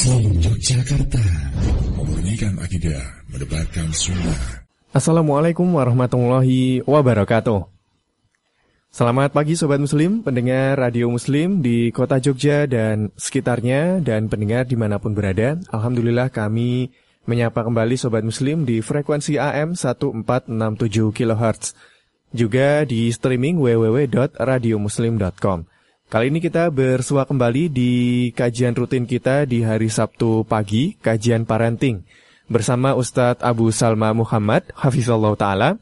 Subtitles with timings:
[0.00, 1.20] Islam Yogyakarta
[1.92, 4.64] Memurnikan akidah Mendebarkan sunnah
[4.96, 7.68] Assalamualaikum warahmatullahi wabarakatuh
[8.88, 14.72] Selamat pagi Sobat Muslim, pendengar Radio Muslim di kota Jogja dan sekitarnya dan pendengar di
[14.72, 15.60] mana pun berada.
[15.68, 16.96] Alhamdulillah kami
[17.28, 21.76] menyapa kembali Sobat Muslim di frekuensi AM 1467 kHz.
[22.32, 25.68] Juga di streaming www.radiomuslim.com.
[26.10, 27.92] Kali ini kita bersua kembali di
[28.34, 32.02] kajian rutin kita di hari Sabtu pagi, kajian parenting.
[32.50, 35.78] Bersama Ustadz Abu Salma Muhammad, Hafizullah Ta'ala.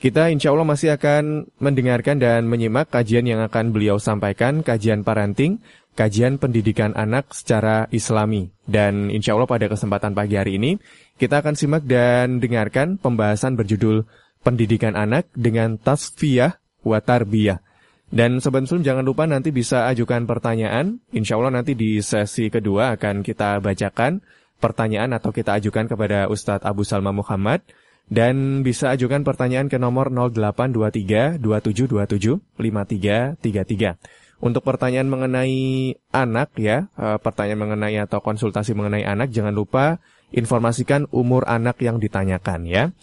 [0.00, 5.60] Kita insya Allah masih akan mendengarkan dan menyimak kajian yang akan beliau sampaikan, kajian parenting,
[5.92, 8.48] kajian pendidikan anak secara islami.
[8.64, 10.80] Dan insya Allah pada kesempatan pagi hari ini,
[11.20, 14.08] kita akan simak dan dengarkan pembahasan berjudul
[14.40, 17.65] Pendidikan Anak dengan Tasfiyah wa Tarbiyah
[18.06, 21.02] dan Sobat Muslim jangan lupa nanti bisa ajukan pertanyaan.
[21.10, 24.22] Insya Allah nanti di sesi kedua akan kita bacakan
[24.62, 27.66] pertanyaan atau kita ajukan kepada Ustadz Abu Salma Muhammad.
[28.06, 33.98] Dan bisa ajukan pertanyaan ke nomor 0823 2727 5333.
[34.38, 39.98] Untuk pertanyaan mengenai anak ya, eh, pertanyaan mengenai atau konsultasi mengenai anak, jangan lupa
[40.30, 42.94] informasikan umur anak yang ditanyakan ya.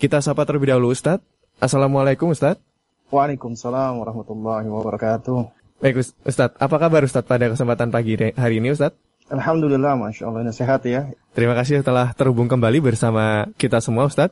[0.00, 1.20] Kita sapa terlebih dahulu Ustadz.
[1.60, 2.75] Assalamualaikum Ustadz.
[3.06, 5.38] Waalaikumsalam warahmatullahi wabarakatuh.
[5.78, 8.96] Baik Ustaz, apa kabar Ustaz pada kesempatan pagi hari ini Ustaz?
[9.26, 11.10] Alhamdulillah, Masya Allah, sehat ya.
[11.34, 14.30] Terima kasih telah terhubung kembali bersama kita semua Ustaz.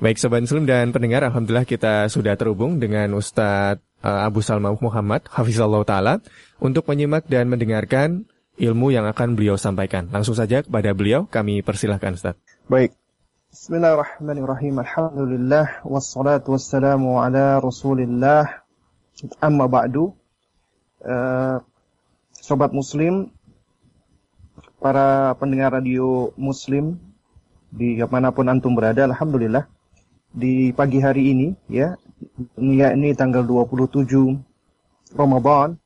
[0.00, 5.28] Baik Sobat Muslim dan pendengar, Alhamdulillah kita sudah terhubung dengan Ustaz uh, Abu Salma Muhammad,
[5.30, 6.14] Hafizallah Ta'ala,
[6.58, 8.24] untuk menyimak dan mendengarkan
[8.58, 10.08] ilmu yang akan beliau sampaikan.
[10.10, 12.34] Langsung saja kepada beliau, kami persilahkan Ustaz.
[12.66, 12.96] Baik,
[13.52, 14.80] Bismillahirrahmanirrahim.
[14.80, 18.64] Alhamdulillah wassalatu wassalamu ala Rasulillah.
[19.44, 20.16] Amma ba'du.
[21.04, 21.60] Uh,
[22.32, 23.28] sobat muslim,
[24.80, 26.96] para pendengar radio muslim
[27.68, 29.68] di mana pun antum berada, alhamdulillah
[30.32, 32.00] di pagi hari ini ya,
[32.56, 34.08] ini tanggal 27
[35.12, 35.76] Ramadan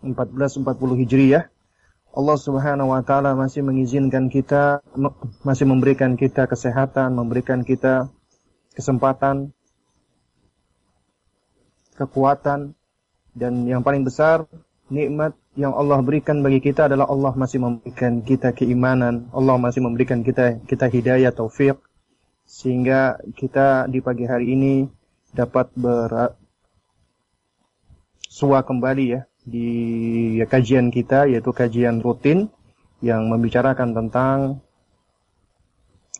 [0.00, 0.64] 1440
[1.04, 1.51] Hijriyah
[2.12, 4.84] Allah Subhanahu wa taala masih mengizinkan kita
[5.40, 8.12] masih memberikan kita kesehatan, memberikan kita
[8.76, 9.56] kesempatan
[11.96, 12.76] kekuatan
[13.32, 14.44] dan yang paling besar
[14.92, 20.20] nikmat yang Allah berikan bagi kita adalah Allah masih memberikan kita keimanan, Allah masih memberikan
[20.20, 21.80] kita kita hidayah taufik
[22.44, 24.84] sehingga kita di pagi hari ini
[25.32, 26.36] dapat bersua
[28.60, 32.46] kembali ya di kajian kita yaitu kajian rutin
[33.02, 34.62] yang membicarakan tentang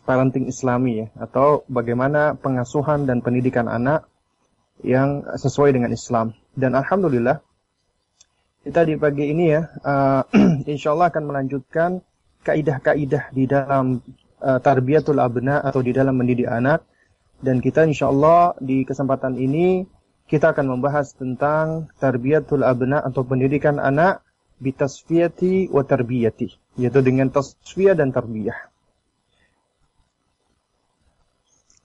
[0.03, 4.03] parenting islami ya atau bagaimana pengasuhan dan pendidikan anak
[4.83, 6.35] yang sesuai dengan Islam.
[6.53, 7.39] Dan alhamdulillah
[8.67, 10.23] kita di pagi ini ya uh,
[10.67, 12.03] insya Allah akan melanjutkan
[12.43, 14.03] kaidah-kaidah di dalam
[14.43, 16.83] uh, tarbiyatul abna atau di dalam mendidik anak.
[17.43, 19.83] Dan kita insya Allah di kesempatan ini
[20.33, 24.25] kita akan membahas tentang tarbiyatul abna atau pendidikan anak
[24.57, 28.57] bitasfiyati wa tarbiyati yaitu dengan tasfiyah dan tarbiyah.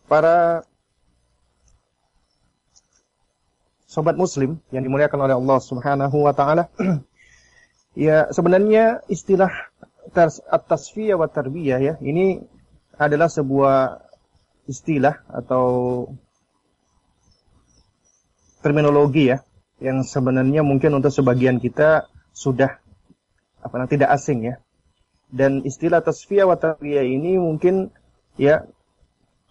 [0.08, 0.64] Para
[3.84, 6.72] sobat muslim yang dimuliakan oleh Allah Subhanahu wa taala
[8.08, 9.52] ya sebenarnya istilah
[10.48, 12.40] at-tasfiyah wa tarbiyah ya ini
[12.96, 14.08] adalah sebuah
[14.64, 15.68] istilah atau
[18.60, 19.42] terminologi ya
[19.78, 22.78] yang sebenarnya mungkin untuk sebagian kita sudah
[23.62, 24.54] apa namanya tidak asing ya.
[25.28, 27.92] Dan istilah tasfiyah wa tarbiyah ini mungkin
[28.40, 28.64] ya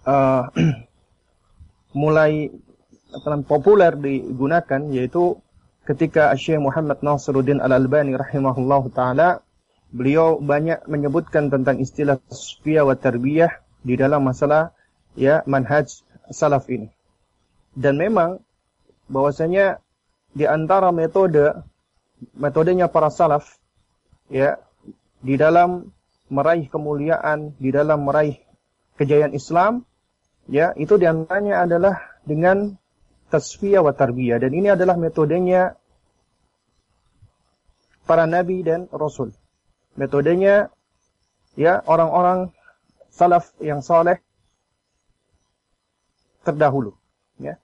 [0.04, 0.50] uh,
[2.02, 2.50] mulai
[3.14, 5.40] apa populer digunakan yaitu
[5.88, 9.30] ketika Syekh Muhammad Nasiruddin Al-Albani rahimahullah taala
[9.94, 14.76] beliau banyak menyebutkan tentang istilah tasfiyah wa tarbiyah di dalam masalah
[15.16, 15.88] ya manhaj
[16.34, 16.92] salaf ini.
[17.78, 18.42] Dan memang
[19.08, 19.80] bahwasanya
[20.36, 21.56] di antara metode
[22.36, 23.58] metodenya para salaf
[24.28, 24.60] ya
[25.24, 25.90] di dalam
[26.28, 28.38] meraih kemuliaan, di dalam meraih
[29.00, 29.88] kejayaan Islam
[30.52, 31.96] ya itu di antaranya adalah
[32.28, 32.76] dengan
[33.32, 35.76] tasfiyah wa tarbiyah dan ini adalah metodenya
[38.08, 39.32] para nabi dan rasul.
[39.98, 40.70] Metodenya
[41.58, 42.54] ya orang-orang
[43.10, 44.22] salaf yang soleh
[46.46, 46.94] terdahulu
[47.42, 47.60] ya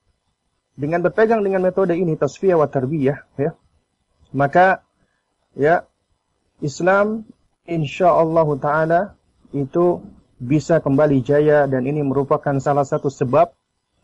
[0.74, 3.52] dengan berpegang dengan metode ini tasfiyah wa tarbiyah ya
[4.34, 4.82] maka
[5.54, 5.86] ya
[6.60, 7.28] Islam
[7.70, 9.02] insyaallah taala
[9.54, 10.02] itu
[10.42, 13.54] bisa kembali jaya dan ini merupakan salah satu sebab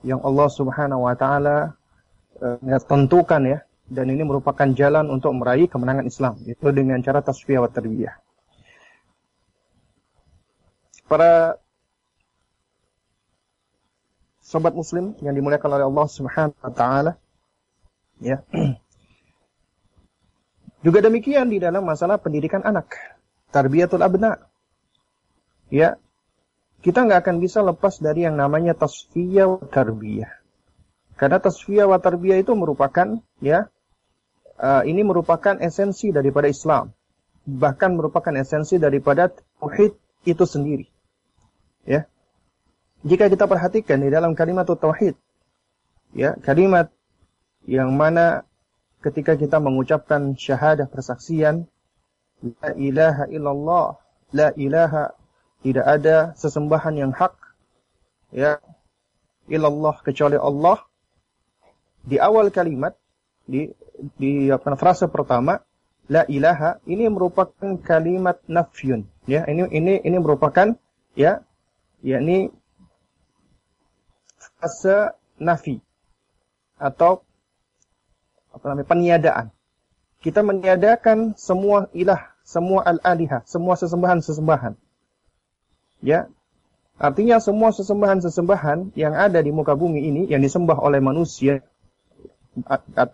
[0.05, 1.75] yang Allah Subhanahu wa taala
[2.39, 7.65] uh, tentukan ya dan ini merupakan jalan untuk meraih kemenangan Islam itu dengan cara tasfiyah
[7.65, 8.13] wa tarbiyah.
[11.09, 11.57] para
[14.49, 17.21] sobat muslim yang dimuliakan oleh Allah Subhanahu wa taala.
[18.17, 18.41] Ya.
[20.85, 22.89] Juga demikian di dalam masalah pendidikan anak,
[23.53, 24.41] tarbiyatul abna.
[25.69, 26.01] Ya.
[26.81, 30.31] Kita nggak akan bisa lepas dari yang namanya tasfiyah wa tarbiyah.
[31.19, 33.67] Karena tasfiyah wa tarbiyah itu merupakan ya
[34.57, 36.95] uh, ini merupakan esensi daripada Islam.
[37.43, 39.27] Bahkan merupakan esensi daripada
[39.59, 39.93] tauhid
[40.23, 40.87] itu sendiri.
[41.83, 42.07] Ya.
[43.07, 45.15] Jika kita perhatikan di dalam kalimat tauhid,
[46.11, 46.91] ya, kalimat
[47.63, 48.43] yang mana
[48.99, 51.63] ketika kita mengucapkan syahadah persaksian
[52.43, 53.87] la ilaha illallah,
[54.35, 55.15] la ilaha
[55.63, 57.35] tidak ada sesembahan yang hak
[58.35, 58.59] ya
[59.47, 60.83] illallah kecuali Allah.
[62.03, 62.95] Di awal kalimat
[63.43, 63.67] di
[64.15, 64.75] di apa
[65.11, 65.59] pertama
[66.07, 69.43] la ilaha ini merupakan kalimat nafyun ya.
[69.47, 70.75] Ini ini ini merupakan
[71.15, 71.43] ya
[71.99, 72.51] yakni
[74.59, 75.79] frase nafi
[76.75, 77.23] atau
[78.51, 79.47] apa namanya peniadaan.
[80.19, 84.75] Kita meniadakan semua ilah, semua al-aliha, semua sesembahan-sesembahan.
[86.03, 86.27] Ya.
[86.99, 91.63] Artinya semua sesembahan-sesembahan yang ada di muka bumi ini yang disembah oleh manusia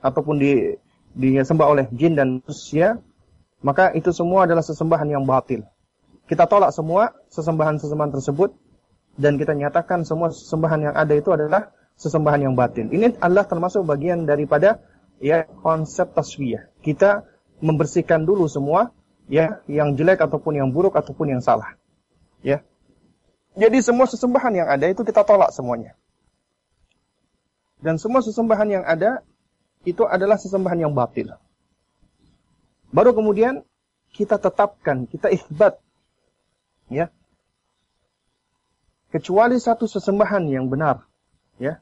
[0.01, 0.74] ataupun di
[1.13, 2.97] disembah oleh jin dan manusia,
[3.62, 5.62] maka itu semua adalah sesembahan yang batil.
[6.25, 8.57] Kita tolak semua sesembahan-sesembahan tersebut
[9.16, 12.92] dan kita nyatakan semua sesembahan yang ada itu adalah sesembahan yang batin.
[12.92, 14.84] Ini adalah termasuk bagian daripada
[15.24, 16.68] ya konsep taswiyah.
[16.84, 17.24] Kita
[17.64, 18.92] membersihkan dulu semua
[19.32, 21.80] ya yang jelek ataupun yang buruk ataupun yang salah.
[22.44, 22.62] Ya.
[23.56, 25.96] Jadi semua sesembahan yang ada itu kita tolak semuanya.
[27.80, 29.24] Dan semua sesembahan yang ada
[29.88, 31.32] itu adalah sesembahan yang batil.
[32.92, 33.64] Baru kemudian
[34.12, 35.80] kita tetapkan, kita isbat
[36.92, 37.12] ya
[39.16, 41.08] kecuali satu sesembahan yang benar.
[41.56, 41.80] Ya.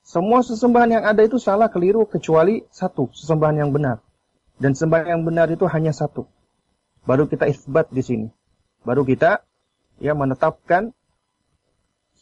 [0.00, 4.00] Semua sesembahan yang ada itu salah keliru kecuali satu sesembahan yang benar.
[4.56, 6.24] Dan sembahan yang benar itu hanya satu.
[7.04, 8.28] Baru kita isbat di sini.
[8.88, 9.44] Baru kita
[10.00, 10.96] ya menetapkan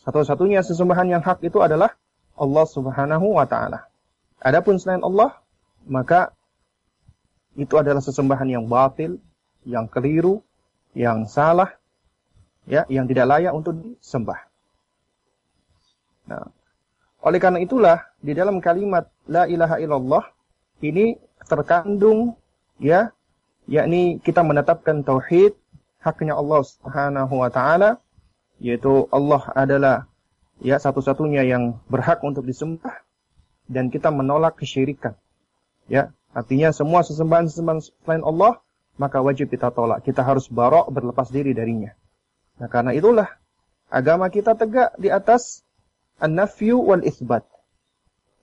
[0.02, 1.94] satu-satunya sesembahan yang hak itu adalah
[2.34, 3.86] Allah Subhanahu wa taala.
[4.42, 5.38] Adapun selain Allah,
[5.86, 6.34] maka
[7.54, 9.22] itu adalah sesembahan yang batil,
[9.62, 10.42] yang keliru,
[10.92, 11.79] yang salah,
[12.68, 14.40] ya yang tidak layak untuk disembah.
[16.28, 16.46] Nah,
[17.20, 20.24] oleh karena itulah di dalam kalimat la ilaha illallah
[20.80, 22.36] ini terkandung
[22.80, 23.12] ya
[23.68, 25.52] yakni kita menetapkan tauhid
[26.00, 28.00] haknya Allah Subhanahu wa taala
[28.60, 29.96] yaitu Allah adalah
[30.60, 32.92] ya satu-satunya yang berhak untuk disembah
[33.68, 35.16] dan kita menolak kesyirikan.
[35.88, 38.60] Ya, artinya semua sesembahan-sesembahan selain Allah
[39.00, 40.04] maka wajib kita tolak.
[40.04, 41.96] Kita harus barok berlepas diri darinya.
[42.60, 43.28] Nah, karena itulah
[43.88, 45.64] agama kita tegak di atas
[46.20, 47.42] an-nafyu wal isbat.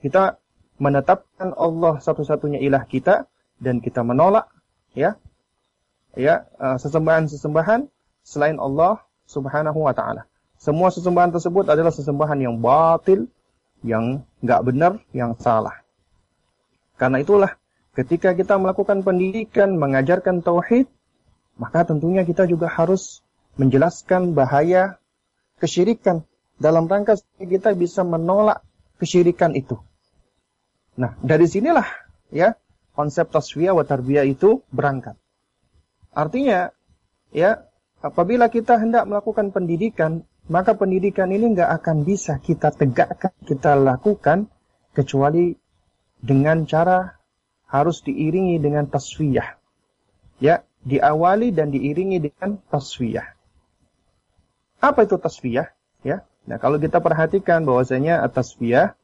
[0.01, 0.41] Kita
[0.81, 4.49] menetapkan Allah satu-satunya ilah kita dan kita menolak
[4.93, 5.17] ya
[6.17, 7.89] ya uh, sesembahan-sesembahan
[8.25, 10.25] selain Allah Subhanahu wa taala.
[10.57, 13.29] Semua sesembahan tersebut adalah sesembahan yang batil,
[13.85, 15.85] yang nggak benar, yang salah.
[16.97, 17.53] Karena itulah
[17.93, 20.89] ketika kita melakukan pendidikan, mengajarkan tauhid,
[21.61, 23.21] maka tentunya kita juga harus
[23.57, 25.01] menjelaskan bahaya
[25.57, 26.23] kesyirikan
[26.57, 28.65] dalam rangka kita bisa menolak
[28.97, 29.77] kesyirikan itu.
[30.97, 31.85] Nah, dari sinilah
[32.33, 32.57] ya
[32.97, 35.13] konsep tasfiyah wa tarbiyah itu berangkat.
[36.17, 36.73] Artinya
[37.29, 37.69] ya
[38.01, 44.49] apabila kita hendak melakukan pendidikan, maka pendidikan ini nggak akan bisa kita tegakkan, kita lakukan
[44.97, 45.53] kecuali
[46.17, 47.13] dengan cara
[47.69, 49.61] harus diiringi dengan tasfiyah.
[50.41, 53.36] Ya, diawali dan diiringi dengan tasfiyah.
[54.77, 55.73] Apa itu tasfiyah?
[56.05, 56.25] Ya.
[56.47, 58.95] Nah, kalau kita perhatikan bahwasanya tasfiyah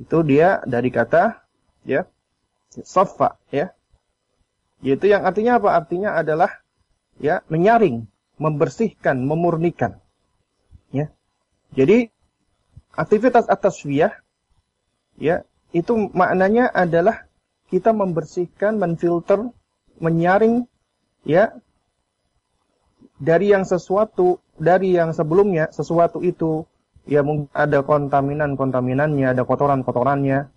[0.00, 1.44] itu dia dari kata
[1.84, 2.08] ya
[2.70, 3.74] safa ya.
[4.80, 5.76] Yaitu yang artinya apa?
[5.76, 6.64] Artinya adalah
[7.20, 8.08] ya menyaring,
[8.40, 10.00] membersihkan, memurnikan.
[10.90, 11.12] Ya.
[11.76, 12.08] Jadi
[12.96, 14.16] aktivitas atasfiyah
[15.20, 17.28] ya itu maknanya adalah
[17.70, 19.54] kita membersihkan, menfilter,
[20.02, 20.66] menyaring
[21.22, 21.54] ya
[23.20, 26.64] dari yang sesuatu dari yang sebelumnya sesuatu itu
[27.04, 30.48] ya mungkin ada kontaminan-kontaminannya, ada kotoran-kotorannya.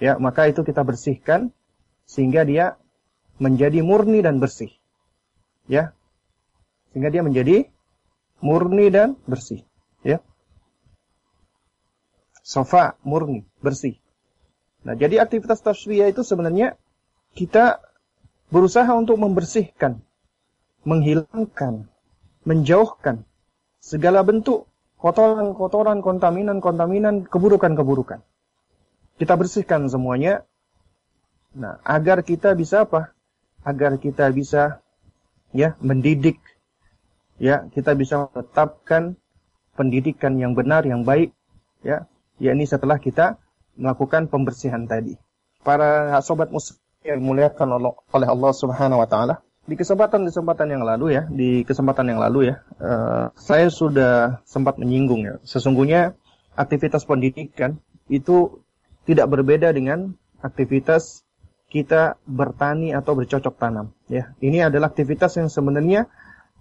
[0.00, 1.52] Ya, maka itu kita bersihkan
[2.08, 2.80] sehingga dia
[3.36, 4.72] menjadi murni dan bersih.
[5.68, 5.92] Ya.
[6.90, 7.68] Sehingga dia menjadi
[8.40, 9.62] murni dan bersih,
[10.00, 10.24] ya.
[12.40, 14.00] Sofa murni, bersih.
[14.82, 16.80] Nah, jadi aktivitas tasfiyah itu sebenarnya
[17.36, 17.84] kita
[18.48, 20.00] berusaha untuk membersihkan
[20.84, 21.88] menghilangkan,
[22.44, 23.28] menjauhkan
[23.80, 24.68] segala bentuk
[25.00, 28.20] kotoran-kotoran, kontaminan-kontaminan, keburukan-keburukan.
[29.16, 30.44] Kita bersihkan semuanya.
[31.56, 33.12] Nah, agar kita bisa apa?
[33.64, 34.80] Agar kita bisa
[35.52, 36.40] ya mendidik
[37.40, 39.16] ya, kita bisa menetapkan
[39.76, 41.32] pendidikan yang benar, yang baik
[41.80, 42.04] ya,
[42.36, 43.40] yakni setelah kita
[43.76, 45.16] melakukan pembersihan tadi.
[45.64, 47.68] Para sobat muslim yang dimuliakan
[48.12, 52.64] oleh Allah Subhanahu wa taala, di kesempatan-kesempatan yang lalu ya, di kesempatan yang lalu ya,
[52.80, 55.34] uh, saya sudah sempat menyinggung ya.
[55.44, 56.16] Sesungguhnya
[56.56, 57.76] aktivitas pendidikan
[58.08, 58.64] itu
[59.04, 61.22] tidak berbeda dengan aktivitas
[61.70, 64.32] kita bertani atau bercocok tanam ya.
[64.40, 66.08] Ini adalah aktivitas yang sebenarnya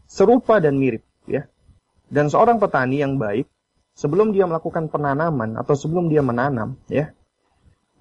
[0.06, 1.48] serupa dan mirip ya.
[2.10, 3.48] Dan seorang petani yang baik
[3.96, 7.16] sebelum dia melakukan penanaman atau sebelum dia menanam ya,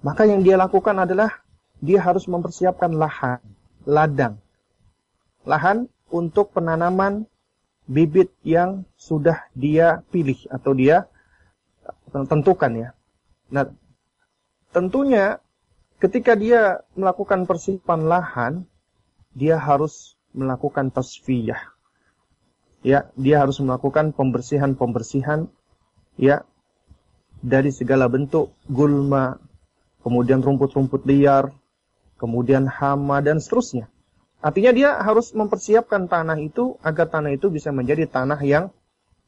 [0.03, 1.41] maka yang dia lakukan adalah
[1.79, 3.39] dia harus mempersiapkan lahan,
[3.87, 4.37] ladang
[5.47, 7.29] lahan untuk penanaman
[7.89, 11.09] bibit yang sudah dia pilih atau dia
[12.13, 12.89] tentukan ya.
[13.49, 13.65] Nah,
[14.69, 15.41] tentunya
[15.97, 18.53] ketika dia melakukan persiapan lahan,
[19.33, 21.73] dia harus melakukan tasfiyah.
[22.85, 25.51] Ya, dia harus melakukan pembersihan-pembersihan
[26.15, 26.47] ya
[27.43, 29.35] dari segala bentuk gulma,
[29.99, 31.51] kemudian rumput-rumput liar,
[32.15, 33.91] kemudian hama dan seterusnya.
[34.39, 38.71] Artinya dia harus mempersiapkan tanah itu agar tanah itu bisa menjadi tanah yang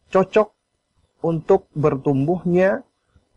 [0.08, 0.56] cocok
[1.22, 2.88] untuk bertumbuhnya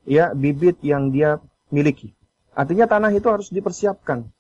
[0.07, 1.43] ya bibit yang dia
[1.75, 2.15] miliki.
[2.55, 4.31] Artinya tanah itu harus dipersiapkan,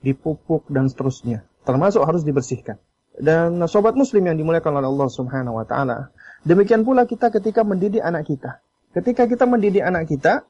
[0.00, 1.44] dipupuk dan seterusnya.
[1.68, 2.80] Termasuk harus dibersihkan.
[3.20, 6.08] Dan sobat muslim yang dimuliakan oleh Allah Subhanahu wa taala,
[6.48, 8.64] demikian pula kita ketika mendidik anak kita.
[8.96, 10.48] Ketika kita mendidik anak kita,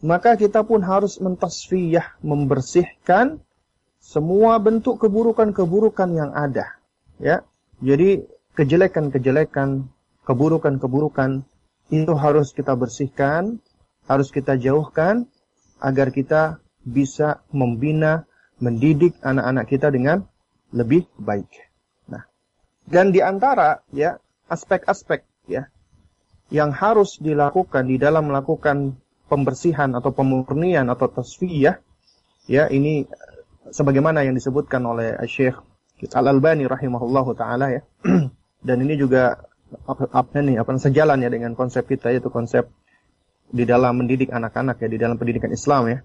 [0.00, 3.43] maka kita pun harus mentasfiyah, membersihkan
[4.04, 6.76] semua bentuk keburukan-keburukan yang ada.
[7.16, 7.40] Ya,
[7.80, 9.88] jadi kejelekan-kejelekan,
[10.28, 11.48] keburukan-keburukan
[11.88, 13.64] itu harus kita bersihkan,
[14.04, 15.24] harus kita jauhkan
[15.80, 18.28] agar kita bisa membina,
[18.60, 20.28] mendidik anak-anak kita dengan
[20.76, 21.48] lebih baik.
[22.12, 22.28] Nah,
[22.84, 24.20] dan di antara ya
[24.52, 25.72] aspek-aspek ya
[26.52, 29.00] yang harus dilakukan di dalam melakukan
[29.32, 31.80] pembersihan atau pemurnian atau tasfiyah
[32.44, 33.08] ya ini
[33.70, 35.56] sebagaimana yang disebutkan oleh Syekh
[36.12, 37.82] Al-Albani rahimahullahu taala ya.
[38.66, 39.40] Dan ini juga
[39.88, 42.68] apa, apa nih apa sejalan ya dengan konsep kita yaitu konsep
[43.48, 45.98] di dalam mendidik anak-anak ya di dalam pendidikan Islam ya.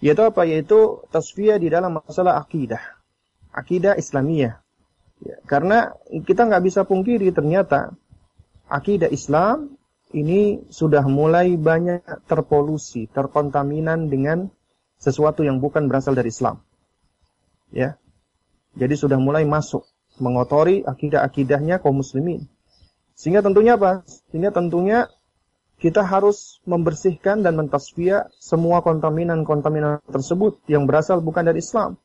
[0.00, 0.48] Yaitu apa?
[0.48, 2.80] Yaitu tasfiyah di dalam masalah akidah.
[3.52, 4.56] Akidah Islamiyah.
[5.20, 5.92] Ya, karena
[6.24, 7.92] kita nggak bisa pungkiri ternyata
[8.72, 9.76] akidah Islam
[10.16, 14.48] ini sudah mulai banyak terpolusi, terkontaminan dengan
[15.00, 16.60] sesuatu yang bukan berasal dari Islam.
[17.72, 17.96] Ya.
[18.76, 19.88] Jadi sudah mulai masuk
[20.20, 22.46] mengotori akidah-akidahnya kaum muslimin.
[23.16, 24.04] Sehingga tentunya apa?
[24.30, 25.08] Sehingga tentunya
[25.80, 31.96] kita harus membersihkan dan mentasfiyah semua kontaminan-kontaminan tersebut yang berasal bukan dari Islam.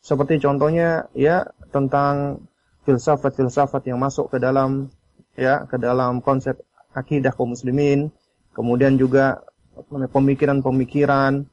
[0.00, 1.44] Seperti contohnya ya
[1.74, 2.46] tentang
[2.86, 4.88] filsafat-filsafat yang masuk ke dalam
[5.34, 6.56] ya ke dalam konsep
[6.94, 8.14] akidah kaum muslimin,
[8.54, 9.42] kemudian juga
[9.90, 11.44] pemikiran-pemikiran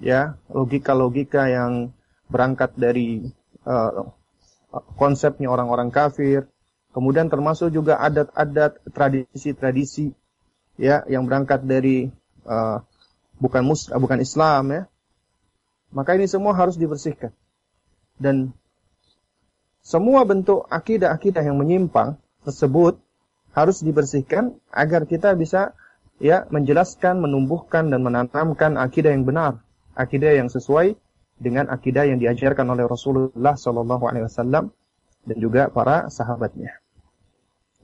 [0.00, 1.92] ya logika-logika yang
[2.28, 3.24] berangkat dari
[3.64, 4.10] uh,
[4.98, 6.48] konsepnya orang-orang kafir.
[6.92, 10.16] Kemudian termasuk juga adat-adat tradisi-tradisi
[10.80, 12.08] ya yang berangkat dari
[12.48, 12.80] uh,
[13.36, 14.82] bukan mus uh, bukan Islam ya.
[15.92, 17.32] Maka ini semua harus dibersihkan.
[18.16, 18.52] Dan
[19.84, 22.16] semua bentuk akidah-akidah yang menyimpang
[22.48, 22.96] tersebut
[23.52, 25.76] harus dibersihkan agar kita bisa
[26.16, 29.65] ya menjelaskan, menumbuhkan dan menanamkan akidah yang benar
[29.96, 30.94] akidah yang sesuai
[31.36, 34.72] dengan akidah yang diajarkan oleh Rasulullah Shallallahu Alaihi Wasallam
[35.26, 36.76] dan juga para sahabatnya.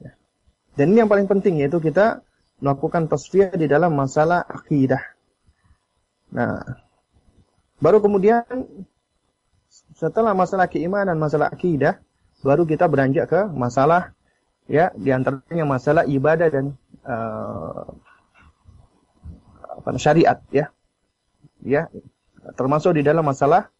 [0.01, 0.15] Ya.
[0.77, 2.21] Dan ini yang paling penting yaitu kita
[2.63, 5.01] melakukan tasfiyah di dalam masalah akidah.
[6.33, 6.63] Nah,
[7.77, 8.45] baru kemudian
[9.93, 12.01] setelah masalah keimanan, masalah akidah,
[12.41, 14.15] baru kita beranjak ke masalah
[14.67, 16.65] ya di antaranya masalah ibadah dan
[17.03, 17.83] uh,
[19.83, 20.71] apa, syariat ya
[21.63, 21.87] ya
[22.59, 23.71] termasuk di dalam masalah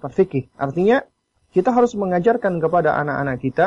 [0.00, 0.48] fikih.
[0.56, 1.04] Artinya
[1.52, 3.66] kita harus mengajarkan kepada anak-anak kita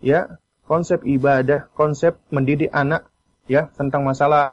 [0.00, 3.08] ya konsep ibadah, konsep mendidik anak
[3.48, 4.52] ya tentang masalah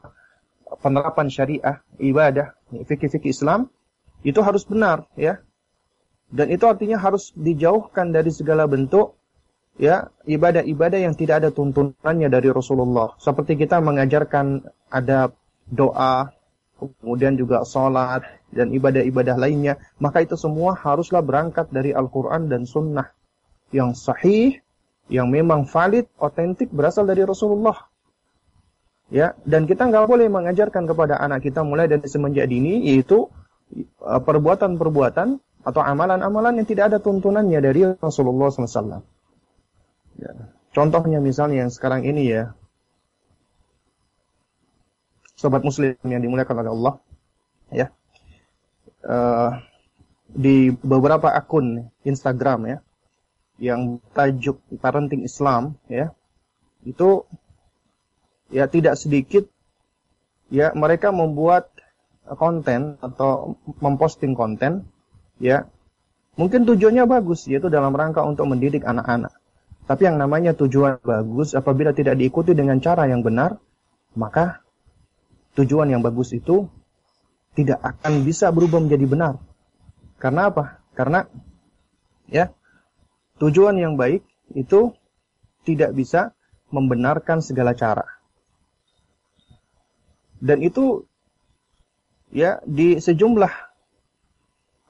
[0.80, 3.72] penerapan syariah, ibadah, fikih-fikih Islam
[4.24, 5.44] itu harus benar ya.
[6.26, 9.16] Dan itu artinya harus dijauhkan dari segala bentuk
[9.78, 13.14] ya ibadah-ibadah yang tidak ada tuntunannya dari Rasulullah.
[13.22, 15.38] Seperti kita mengajarkan adab,
[15.70, 16.34] doa,
[16.80, 23.12] kemudian juga sholat dan ibadah-ibadah lainnya, maka itu semua haruslah berangkat dari Al-Quran dan Sunnah
[23.72, 24.60] yang sahih
[25.12, 27.78] yang memang valid, otentik berasal dari Rasulullah.
[29.14, 33.30] Ya, dan kita nggak boleh mengajarkan kepada anak kita mulai dari semenjak dini yaitu
[34.02, 39.06] uh, perbuatan-perbuatan atau amalan-amalan yang tidak ada tuntunannya dari Rasulullah SAW.
[40.18, 40.32] Ya.
[40.74, 42.58] Contohnya misalnya yang sekarang ini ya,
[45.36, 46.94] sobat muslim yang dimuliakan oleh Allah,
[47.72, 47.88] ya,
[49.06, 49.52] uh,
[50.32, 52.78] di beberapa akun Instagram ya,
[53.62, 56.12] yang tajuk parenting Islam ya
[56.84, 57.24] itu
[58.52, 59.48] ya tidak sedikit
[60.52, 61.72] ya mereka membuat
[62.36, 64.90] konten atau memposting konten
[65.40, 65.70] ya.
[66.36, 69.32] Mungkin tujuannya bagus yaitu dalam rangka untuk mendidik anak-anak.
[69.88, 73.56] Tapi yang namanya tujuan bagus apabila tidak diikuti dengan cara yang benar
[74.20, 74.65] maka
[75.56, 76.68] tujuan yang bagus itu
[77.56, 79.34] tidak akan bisa berubah menjadi benar
[80.20, 81.28] karena apa karena
[82.28, 82.52] ya
[83.36, 84.24] Tujuan yang baik
[84.56, 84.96] itu
[85.68, 86.32] tidak bisa
[86.72, 88.08] membenarkan segala cara.
[90.40, 91.04] Dan itu
[92.32, 93.52] ya di sejumlah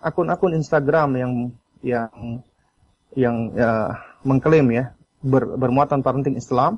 [0.05, 1.33] akun-akun Instagram yang
[1.81, 2.09] yang
[3.17, 4.93] yang ya, mengklaim ya
[5.25, 6.77] ber, bermuatan parenting Islam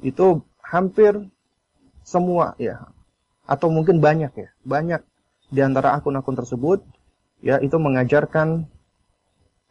[0.00, 1.20] itu hampir
[2.06, 2.86] semua ya
[3.50, 5.02] atau mungkin banyak ya banyak
[5.50, 6.86] di antara akun-akun tersebut
[7.42, 8.70] ya itu mengajarkan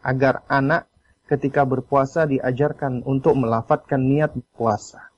[0.05, 0.85] agar anak
[1.25, 5.09] ketika berpuasa diajarkan untuk melafatkan niat puasa.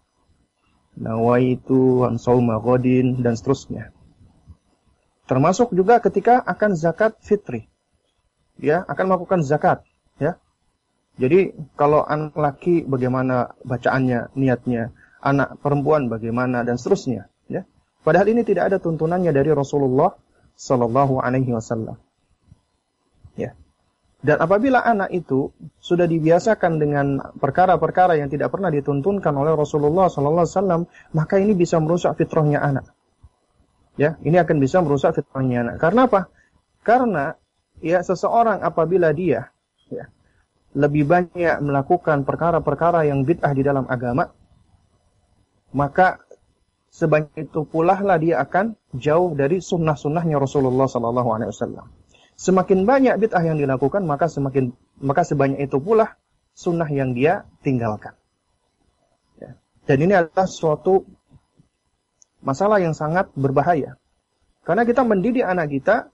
[0.98, 3.94] Nawaitu sauma godin dan seterusnya.
[5.28, 7.68] Termasuk juga ketika akan zakat fitri.
[8.58, 9.86] Ya, akan melakukan zakat,
[10.18, 10.42] ya.
[11.22, 17.66] Jadi kalau anak laki bagaimana bacaannya, niatnya, anak perempuan bagaimana dan seterusnya, ya.
[18.06, 20.14] Padahal ini tidak ada tuntunannya dari Rasulullah
[20.58, 22.00] sallallahu alaihi wasallam.
[23.38, 23.54] Ya.
[24.18, 30.90] Dan apabila anak itu sudah dibiasakan dengan perkara-perkara yang tidak pernah dituntunkan oleh Rasulullah SAW,
[31.14, 32.90] maka ini bisa merusak fitrahnya anak.
[33.94, 35.76] Ya, ini akan bisa merusak fitrahnya anak.
[35.78, 36.34] Karena apa?
[36.82, 37.38] Karena
[37.78, 39.54] ya seseorang apabila dia
[39.94, 40.10] ya,
[40.74, 44.34] lebih banyak melakukan perkara-perkara yang bid'ah di dalam agama,
[45.76, 46.22] maka
[46.94, 51.88] sebanyak itu pula lah dia akan jauh dari sunnah-sunnahnya Rasulullah SAW.
[52.38, 54.70] Semakin banyak bid'ah yang dilakukan, maka semakin
[55.02, 56.18] maka sebanyak itu pula
[56.54, 58.14] sunnah yang dia tinggalkan.
[59.42, 59.58] Ya.
[59.90, 61.06] Dan ini adalah suatu
[62.42, 63.98] masalah yang sangat berbahaya.
[64.66, 66.10] Karena kita mendidik anak kita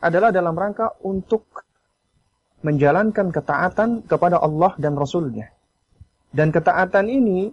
[0.00, 1.44] adalah dalam rangka untuk
[2.64, 5.52] menjalankan ketaatan kepada Allah dan Rasulnya.
[6.32, 7.52] Dan ketaatan ini,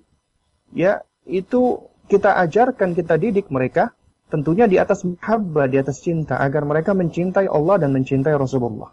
[0.75, 3.95] ya, itu kita ajarkan, kita didik mereka
[4.33, 8.89] Tentunya di atas mahabbah, di atas cinta, agar mereka mencintai Allah dan mencintai Rasulullah.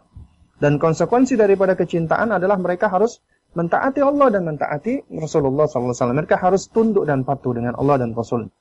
[0.61, 3.17] Dan konsekuensi daripada kecintaan adalah mereka harus
[3.57, 6.13] mentaati Allah dan mentaati Rasulullah SAW.
[6.13, 8.53] Mereka harus tunduk dan patuh dengan Allah dan Rasul.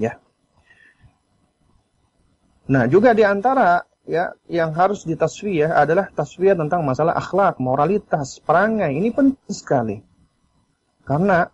[0.00, 0.16] Ya.
[2.64, 8.96] Nah, juga di antara ya yang harus ditaswiyah adalah taswiyah tentang masalah akhlak, moralitas, perangai.
[8.96, 10.00] Ini penting sekali.
[11.04, 11.52] Karena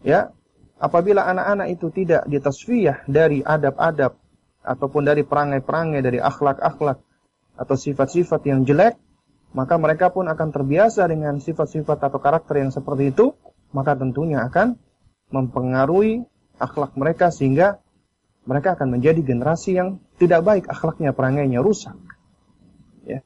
[0.00, 0.32] ya
[0.80, 4.16] apabila anak-anak itu tidak ditasfiyah dari adab-adab
[4.64, 6.98] ataupun dari perangai-perangai dari akhlak-akhlak
[7.60, 8.96] atau sifat-sifat yang jelek,
[9.52, 13.36] maka mereka pun akan terbiasa dengan sifat-sifat atau karakter yang seperti itu,
[13.76, 14.80] maka tentunya akan
[15.28, 16.24] mempengaruhi
[16.56, 17.80] akhlak mereka sehingga
[18.48, 21.94] mereka akan menjadi generasi yang tidak baik akhlaknya, perangainya rusak.
[23.04, 23.20] Ya.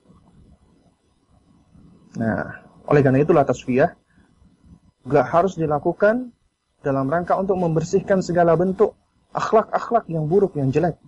[2.19, 3.95] Nah, oleh karena itulah tasfiyah
[5.05, 6.34] gak harus dilakukan
[6.85, 8.93] dalam rangka untuk membersihkan segala bentuk
[9.35, 11.01] akhlak-akhlak yang buruk, yang jelek.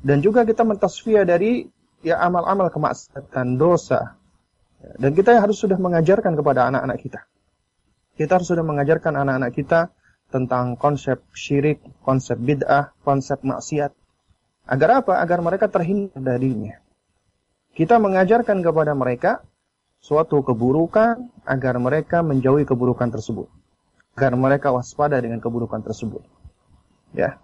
[0.00, 1.68] Dan juga kita mentasfiyah dari
[2.00, 4.16] ya amal-amal kemaksiatan, dosa.
[4.96, 7.20] Dan kita harus sudah mengajarkan kepada anak-anak kita.
[8.16, 9.80] Kita harus sudah mengajarkan anak-anak kita
[10.32, 13.92] tentang konsep syirik, konsep bid'ah, konsep maksiat.
[14.66, 15.22] Agar apa?
[15.22, 16.80] Agar mereka terhindar darinya.
[17.76, 19.44] Kita mengajarkan kepada mereka
[20.00, 23.52] suatu keburukan agar mereka menjauhi keburukan tersebut
[24.16, 26.24] agar mereka waspada dengan keburukan tersebut.
[27.12, 27.36] Ya.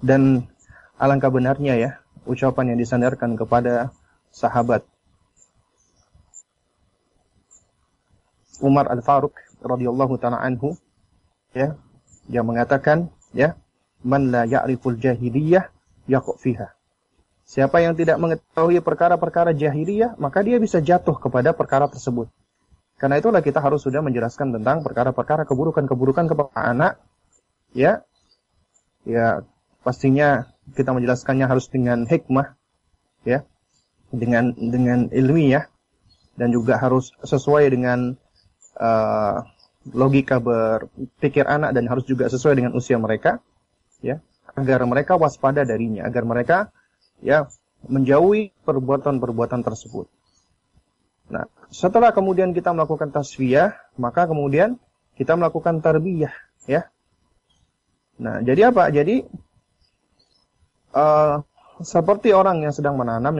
[0.00, 0.48] Dan
[0.96, 1.90] alangkah benarnya ya
[2.24, 3.92] ucapan yang disandarkan kepada
[4.32, 4.88] sahabat
[8.64, 10.76] Umar Al-Faruq radhiyallahu taala anhu
[11.52, 11.76] ya
[12.32, 13.60] yang mengatakan ya
[14.00, 15.68] man la ya'riful jahiliyah
[16.08, 16.72] yaqu fiha
[17.46, 22.26] Siapa yang tidak mengetahui perkara-perkara jahiliyah, maka dia bisa jatuh kepada perkara tersebut.
[22.96, 26.92] Karena itulah kita harus sudah menjelaskan tentang perkara-perkara keburukan-keburukan kepada anak.
[27.76, 28.04] Ya.
[29.06, 29.44] Ya,
[29.86, 32.56] pastinya kita menjelaskannya harus dengan hikmah,
[33.22, 33.46] ya.
[34.10, 35.68] Dengan dengan ilmiah.
[36.36, 38.12] dan juga harus sesuai dengan
[38.76, 39.40] uh,
[39.92, 43.40] logika berpikir anak dan harus juga sesuai dengan usia mereka
[44.04, 44.20] ya
[44.56, 46.56] agar mereka waspada darinya agar mereka
[47.24, 47.48] ya
[47.86, 50.10] menjauhi perbuatan-perbuatan tersebut.
[51.26, 54.78] Nah, setelah kemudian kita melakukan tasfiyah, maka kemudian
[55.18, 56.32] kita melakukan tarbiyah,
[56.70, 56.86] ya.
[58.16, 58.88] Nah, jadi apa?
[58.94, 59.26] Jadi
[60.94, 61.42] uh,
[61.82, 63.36] seperti orang yang sedang menanam,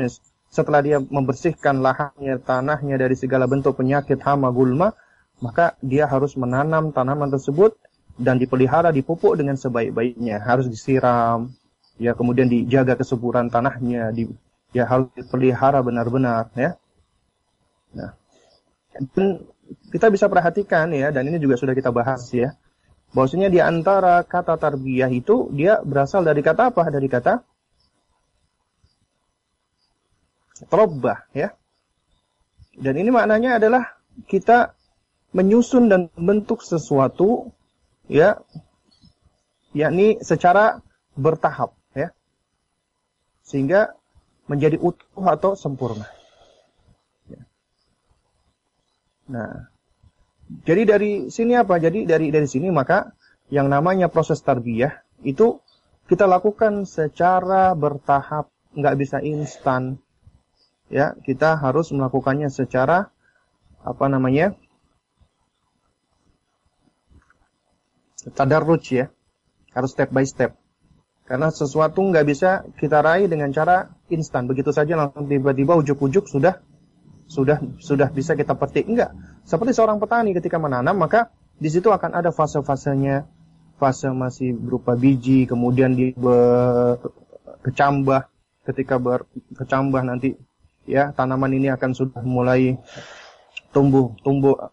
[0.50, 4.92] setelah dia membersihkan lahannya, tanahnya dari segala bentuk penyakit hama gulma,
[5.40, 7.76] maka dia harus menanam tanaman tersebut
[8.16, 10.40] dan dipelihara, dipupuk dengan sebaik-baiknya.
[10.40, 11.52] Harus disiram,
[12.00, 14.28] ya kemudian dijaga kesuburan tanahnya, di,
[14.72, 16.76] ya harus dipelihara benar-benar, ya.
[17.96, 18.12] Nah,
[19.16, 19.48] dan
[19.90, 22.52] kita bisa perhatikan ya, dan ini juga sudah kita bahas ya,
[23.16, 26.92] bahwasanya di antara kata tarbiyah itu dia berasal dari kata apa?
[26.92, 27.40] Dari kata
[30.68, 31.52] terobbah ya.
[32.76, 33.96] Dan ini maknanya adalah
[34.28, 34.76] kita
[35.36, 37.52] menyusun dan membentuk sesuatu
[38.08, 38.40] ya
[39.76, 40.80] yakni secara
[41.12, 42.12] bertahap ya
[43.44, 43.92] sehingga
[44.48, 46.08] menjadi utuh atau sempurna.
[47.28, 47.44] Ya.
[49.26, 49.66] Nah,
[50.62, 51.82] jadi dari sini apa?
[51.82, 53.10] Jadi dari dari sini maka
[53.50, 55.58] yang namanya proses tarbiyah itu
[56.06, 58.46] kita lakukan secara bertahap,
[58.78, 59.98] nggak bisa instan.
[60.86, 63.10] Ya, kita harus melakukannya secara
[63.82, 64.54] apa namanya?
[68.26, 69.06] tadarruj ya.
[69.70, 70.58] Harus step by step.
[71.26, 74.46] Karena sesuatu nggak bisa kita raih dengan cara instan.
[74.46, 76.62] Begitu saja langsung tiba-tiba ujuk-ujuk sudah
[77.26, 78.86] sudah sudah bisa kita petik.
[78.86, 79.12] Enggak.
[79.46, 83.26] Seperti seorang petani ketika menanam, maka di situ akan ada fase-fasenya.
[83.76, 86.16] Fase masih berupa biji, kemudian di
[87.60, 88.32] kecambah.
[88.66, 90.34] Ketika berkecambah nanti
[90.88, 92.80] ya tanaman ini akan sudah mulai
[93.70, 94.72] tumbuh tumbuh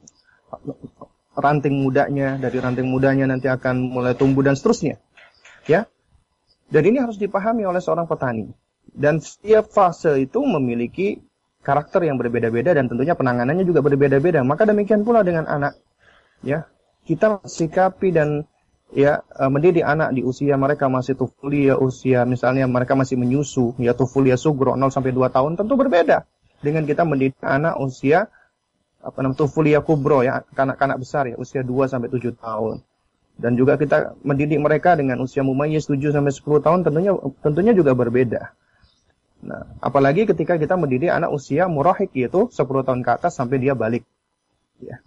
[1.37, 5.01] ranting mudanya, dari ranting mudanya nanti akan mulai tumbuh dan seterusnya.
[5.67, 5.89] Ya.
[6.73, 8.49] Dan ini harus dipahami oleh seorang petani.
[8.93, 11.21] Dan setiap fase itu memiliki
[11.63, 14.43] karakter yang berbeda-beda dan tentunya penanganannya juga berbeda-beda.
[14.43, 15.79] Maka demikian pula dengan anak.
[16.43, 16.67] Ya.
[17.03, 18.47] Kita sikapi dan
[18.93, 23.91] ya eh, mendidik anak di usia mereka masih tufulia usia misalnya mereka masih menyusu ya
[23.97, 26.29] tufulia sugro 0 sampai 2 tahun tentu berbeda
[26.63, 28.31] dengan kita mendidik anak usia
[29.03, 32.79] apa namanya tufulia kubro ya kanak-kanak besar ya usia 2 sampai 7 tahun.
[33.33, 37.11] Dan juga kita mendidik mereka dengan usia mumayyiz 7 sampai 10 tahun tentunya
[37.43, 38.55] tentunya juga berbeda.
[39.43, 43.75] Nah, apalagi ketika kita mendidik anak usia murahik yaitu 10 tahun ke atas sampai dia
[43.75, 44.07] balik.
[44.79, 45.03] Ya.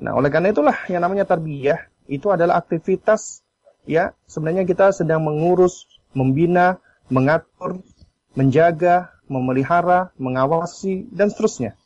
[0.00, 3.44] Nah, oleh karena itulah yang namanya tarbiyah itu adalah aktivitas
[3.84, 5.84] ya sebenarnya kita sedang mengurus,
[6.16, 6.80] membina,
[7.12, 7.84] mengatur,
[8.32, 11.76] menjaga, memelihara, mengawasi dan seterusnya.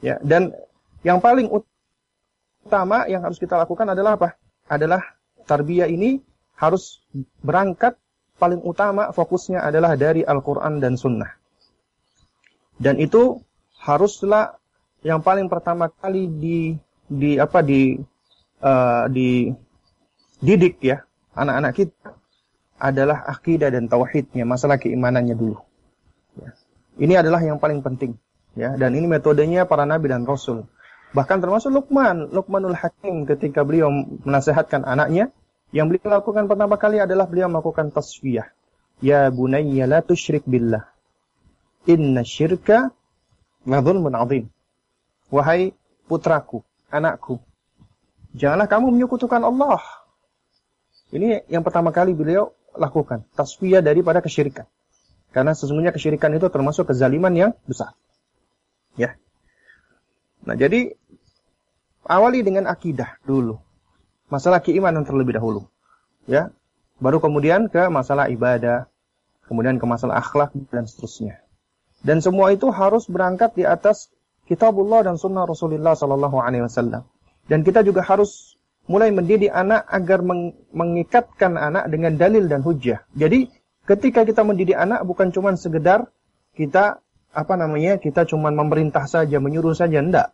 [0.00, 0.56] Ya, dan
[1.04, 4.40] yang paling utama yang harus kita lakukan adalah apa?
[4.64, 5.04] Adalah
[5.44, 6.24] tarbiyah ini
[6.56, 7.04] harus
[7.44, 8.00] berangkat
[8.36, 11.30] paling utama fokusnya adalah dari Al-Qur'an dan Sunnah.
[12.74, 13.38] Dan itu
[13.78, 14.58] haruslah
[15.06, 16.74] yang paling pertama kali di
[17.06, 17.94] di apa di
[18.64, 19.52] uh, di
[20.40, 21.04] didik ya
[21.36, 22.14] anak-anak kita
[22.78, 25.58] adalah akidah dan tauhidnya, masalah keimanannya dulu.
[26.38, 26.50] Ya.
[26.98, 28.18] Ini adalah yang paling penting.
[28.54, 30.70] Ya, dan ini metodenya para nabi dan rasul.
[31.14, 33.90] Bahkan termasuk Luqman, Luqmanul Hakim ketika beliau
[34.22, 35.34] menasehatkan anaknya,
[35.74, 38.46] yang beliau lakukan pertama kali adalah beliau melakukan tasfiyah.
[39.02, 40.86] Ya bunayya la tusyrik billah.
[41.90, 42.94] Inna syirka
[43.66, 44.46] dzulmun adzim.
[45.34, 45.74] Wahai
[46.06, 46.62] putraku,
[46.94, 47.42] anakku,
[48.38, 49.82] janganlah kamu menyekutukan Allah.
[51.10, 54.70] Ini yang pertama kali beliau lakukan, tasfiyah daripada kesyirikan.
[55.34, 57.98] Karena sesungguhnya kesyirikan itu termasuk kezaliman yang besar.
[58.94, 59.18] Ya.
[60.46, 60.94] Nah, jadi
[62.06, 63.58] awali dengan akidah dulu.
[64.32, 65.68] Masalah keimanan terlebih dahulu.
[66.24, 66.50] Ya.
[67.02, 68.86] Baru kemudian ke masalah ibadah,
[69.50, 71.42] kemudian ke masalah akhlak dan seterusnya.
[72.04, 74.12] Dan semua itu harus berangkat di atas
[74.44, 77.08] kitabullah dan sunnah Rasulullah sallallahu alaihi wasallam.
[77.48, 83.04] Dan kita juga harus mulai mendidik anak agar meng mengikatkan anak dengan dalil dan hujah.
[83.16, 83.48] Jadi
[83.88, 86.08] ketika kita mendidik anak bukan cuma sekedar
[86.56, 87.00] kita
[87.34, 90.30] apa namanya kita cuma memerintah saja, menyuruh saja, enggak.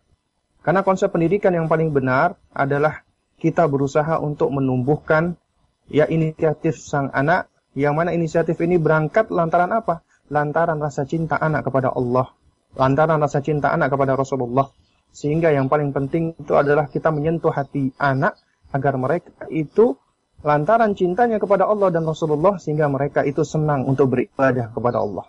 [0.61, 3.01] Karena konsep pendidikan yang paling benar adalah
[3.41, 5.41] kita berusaha untuk menumbuhkan
[5.89, 10.05] ya inisiatif sang anak, yang mana inisiatif ini berangkat lantaran apa?
[10.29, 12.31] Lantaran rasa cinta anak kepada Allah,
[12.77, 14.69] lantaran rasa cinta anak kepada Rasulullah.
[15.11, 18.39] Sehingga yang paling penting itu adalah kita menyentuh hati anak
[18.71, 19.99] agar mereka itu
[20.47, 25.27] lantaran cintanya kepada Allah dan Rasulullah sehingga mereka itu senang untuk beribadah kepada Allah.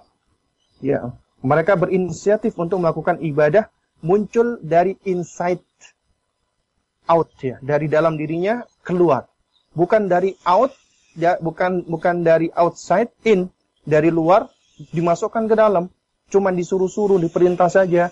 [0.86, 3.74] Ya, mereka berinisiatif untuk melakukan ibadah
[4.06, 5.62] muncul dari inside
[7.08, 9.30] out ya, dari dalam dirinya keluar.
[9.72, 10.76] Bukan dari out,
[11.16, 13.48] ya, bukan bukan dari outside in,
[13.88, 14.52] dari luar
[14.92, 15.88] dimasukkan ke dalam.
[16.32, 18.12] Cuman disuruh-suruh, diperintah saja.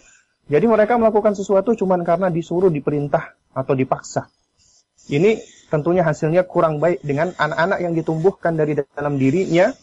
[0.50, 4.28] Jadi mereka melakukan sesuatu cuman karena disuruh, diperintah atau dipaksa.
[5.10, 9.74] Ini tentunya hasilnya kurang baik dengan anak-anak yang ditumbuhkan dari dalam dirinya,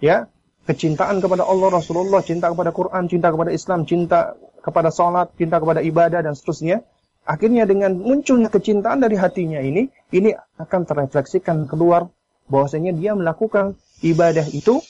[0.00, 0.28] ya,
[0.68, 5.80] kecintaan kepada Allah, Rasulullah, cinta kepada Quran, cinta kepada Islam, cinta kepada sholat, cinta kepada
[5.82, 6.86] ibadah dan seterusnya.
[7.22, 12.10] Akhirnya dengan munculnya kecintaan dari hatinya ini, ini akan terrefleksikan keluar
[12.50, 14.82] bahwasanya dia melakukan ibadah itu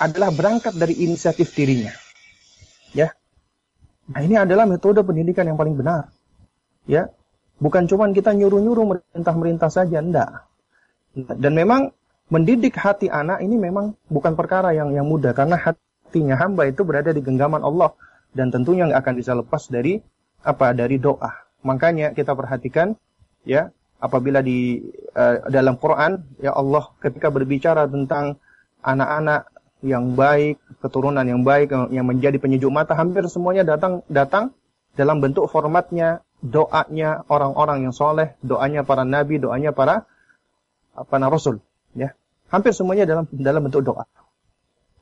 [0.00, 1.92] adalah berangkat dari inisiatif dirinya.
[2.96, 3.12] Ya.
[4.08, 6.08] Nah, ini adalah metode pendidikan yang paling benar.
[6.88, 7.12] Ya.
[7.60, 10.48] Bukan cuma kita nyuruh-nyuruh merintah-merintah saja, enggak.
[11.16, 11.92] Dan memang
[12.32, 17.14] mendidik hati anak ini memang bukan perkara yang yang mudah karena hatinya hamba itu berada
[17.14, 17.94] di genggaman Allah
[18.34, 20.02] dan tentunya nggak akan bisa lepas dari
[20.42, 22.94] apa dari doa Makanya kita perhatikan
[23.42, 24.86] ya apabila di
[25.18, 28.38] uh, dalam Quran ya Allah ketika berbicara tentang
[28.86, 29.50] anak-anak
[29.82, 34.54] yang baik, keturunan yang baik yang menjadi penyejuk mata hampir semuanya datang datang
[34.96, 40.06] dalam bentuk formatnya doanya orang-orang yang soleh, doanya para nabi, doanya para
[40.96, 41.60] apa rasul,
[41.92, 42.16] ya.
[42.48, 44.06] Hampir semuanya dalam dalam bentuk doa.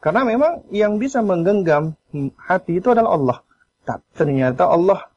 [0.02, 1.96] Karena memang yang bisa menggenggam
[2.36, 3.38] hati itu adalah Allah.
[3.84, 5.12] Tapi ternyata Allah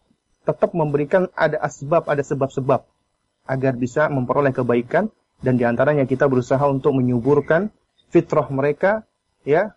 [0.47, 2.87] tetap memberikan ada asbab, ada sebab-sebab
[3.47, 5.11] agar bisa memperoleh kebaikan.
[5.37, 7.69] Dan di antaranya kita berusaha untuk menyuburkan
[8.09, 9.05] fitrah mereka
[9.43, 9.75] ya.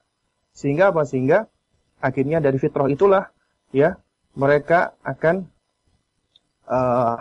[0.54, 1.04] Sehingga apa?
[1.04, 1.50] Sehingga
[2.00, 3.28] akhirnya dari fitrah itulah
[3.74, 4.00] ya
[4.34, 5.50] mereka akan
[6.64, 7.16] uh,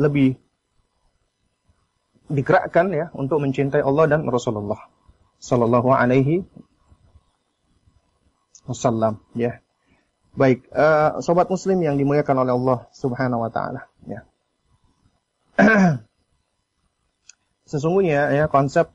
[0.00, 0.38] lebih
[2.26, 4.78] digerakkan ya untuk mencintai Allah dan Rasulullah
[5.38, 6.42] sallallahu alaihi
[8.66, 9.62] wasallam ya
[10.36, 14.20] Baik, uh, sobat muslim yang dimuliakan oleh Allah Subhanahu wa taala, ya.
[17.72, 18.92] Sesungguhnya ya konsep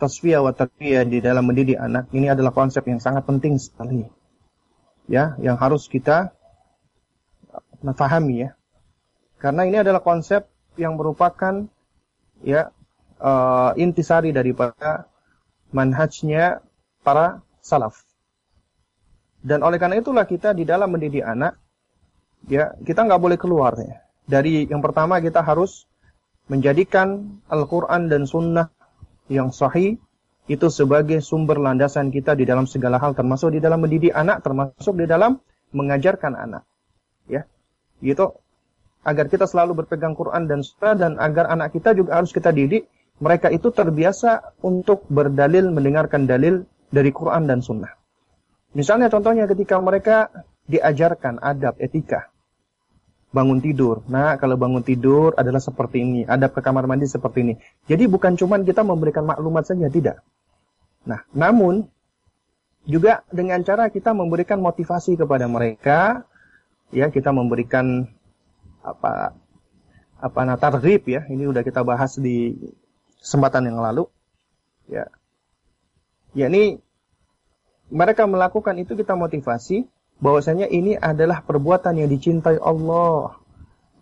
[0.00, 4.08] tasfiyah wa tarbiyah di dalam mendidik anak ini adalah konsep yang sangat penting sekali.
[5.04, 6.32] Ya, yang harus kita
[7.84, 8.50] pahami ya.
[9.36, 10.48] Karena ini adalah konsep
[10.80, 11.68] yang merupakan
[12.40, 12.72] ya
[13.20, 15.06] uh, intisari daripada
[15.70, 16.64] manhajnya
[17.04, 18.09] para salaf.
[19.40, 21.56] Dan oleh karena itulah kita di dalam mendidik anak,
[22.44, 24.04] ya kita nggak boleh keluar ya.
[24.28, 25.88] Dari yang pertama kita harus
[26.46, 28.68] menjadikan Al-Quran dan Sunnah
[29.32, 29.96] yang sahih
[30.50, 34.98] itu sebagai sumber landasan kita di dalam segala hal, termasuk di dalam mendidik anak, termasuk
[34.98, 35.38] di dalam
[35.70, 36.62] mengajarkan anak.
[37.30, 37.46] Ya,
[38.02, 38.34] gitu.
[39.06, 42.90] Agar kita selalu berpegang Quran dan Sunnah dan agar anak kita juga harus kita didik
[43.20, 47.99] mereka itu terbiasa untuk berdalil mendengarkan dalil dari Quran dan Sunnah.
[48.70, 50.30] Misalnya contohnya ketika mereka
[50.70, 52.30] diajarkan adab etika.
[53.30, 54.02] Bangun tidur.
[54.10, 56.20] Nah, kalau bangun tidur adalah seperti ini.
[56.26, 57.54] Adab ke kamar mandi seperti ini.
[57.86, 60.22] Jadi bukan cuma kita memberikan maklumat saja, tidak.
[61.06, 61.86] Nah, namun
[62.86, 66.26] juga dengan cara kita memberikan motivasi kepada mereka,
[66.90, 68.10] ya kita memberikan
[68.82, 69.34] apa
[70.18, 71.22] apa nah targhib ya.
[71.30, 72.58] Ini udah kita bahas di
[73.22, 74.10] kesempatan yang lalu.
[74.90, 75.06] Ya.
[76.34, 76.82] Ya ini
[77.90, 79.84] mereka melakukan itu kita motivasi
[80.22, 83.34] bahwasanya ini adalah perbuatan yang dicintai Allah.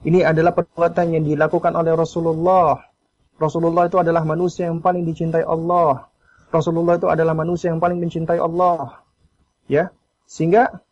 [0.05, 2.79] Ini adalah perbuatan yang dilakukan oleh Rasulullah.
[3.38, 6.07] Rasulullah itu adalah manusia yang paling dicintai Allah.
[6.55, 9.03] Rasulullah itu adalah manusia yang paling mencintai Allah.
[9.66, 9.90] Ya.
[10.29, 10.85] Sehingga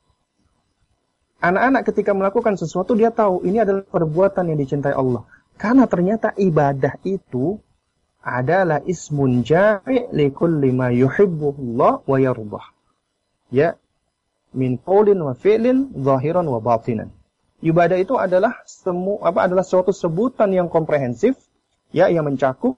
[1.38, 5.26] anak-anak ketika melakukan sesuatu dia tahu ini adalah perbuatan yang dicintai Allah.
[5.56, 7.56] Karena ternyata ibadah itu
[8.20, 12.75] adalah ismun jami' li kulli ma yuhibbullah wa yardah
[13.50, 13.78] ya
[14.56, 17.12] min qaulin wa fi'lin zahiran wa batinan.
[17.64, 21.36] Ibadah itu adalah semua apa adalah suatu sebutan yang komprehensif
[21.90, 22.76] ya yang mencakup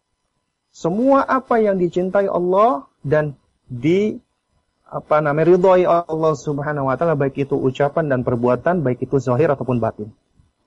[0.70, 3.35] semua apa yang dicintai Allah dan
[3.66, 4.22] di
[4.88, 9.52] apa namanya ridhoi Allah Subhanahu wa taala baik itu ucapan dan perbuatan baik itu zahir
[9.52, 10.09] ataupun batin.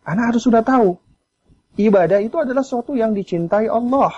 [0.06, 0.98] Anak harus sudah tahu
[1.80, 4.14] ibadah itu adalah sesuatu yang dicintai Allah,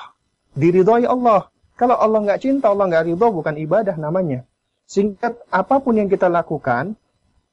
[0.58, 1.48] diridhoi Allah.
[1.74, 4.46] Kalau Allah nggak cinta, Allah nggak ridho, bukan ibadah namanya.
[4.88, 6.96] Singkat apa pun yang kita lakukan,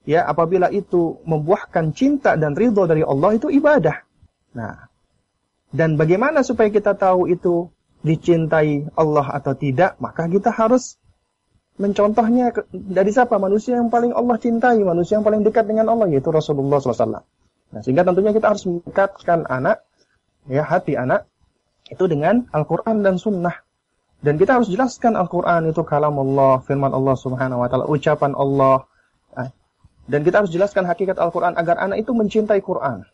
[0.05, 4.03] ya apabila itu membuahkan cinta dan ridho dari Allah itu ibadah.
[4.57, 4.91] Nah,
[5.71, 7.71] dan bagaimana supaya kita tahu itu
[8.03, 10.99] dicintai Allah atau tidak, maka kita harus
[11.79, 13.39] mencontohnya dari siapa?
[13.39, 17.23] Manusia yang paling Allah cintai, manusia yang paling dekat dengan Allah, yaitu Rasulullah SAW.
[17.71, 19.87] Nah, sehingga tentunya kita harus mendekatkan anak,
[20.51, 21.31] ya hati anak,
[21.87, 23.63] itu dengan Al-Quran dan Sunnah.
[24.21, 28.85] Dan kita harus jelaskan Al-Quran itu kalam Allah, firman Allah subhanahu wa ta'ala, ucapan Allah.
[29.33, 29.49] Ah,
[30.05, 33.09] Dan kita harus jelaskan hakikat Al-Quran agar anak itu mencintai Quran.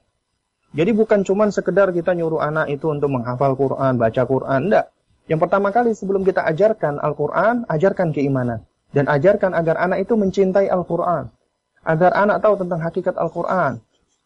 [0.75, 4.91] Jadi bukan cuma sekedar kita nyuruh anak itu untuk menghafal Quran, baca Quran, enggak.
[5.31, 8.67] Yang pertama kali sebelum kita ajarkan Al-Quran, ajarkan keimanan.
[8.91, 11.31] Dan ajarkan agar anak itu mencintai Al-Quran.
[11.87, 13.79] Agar anak tahu tentang hakikat Al-Quran.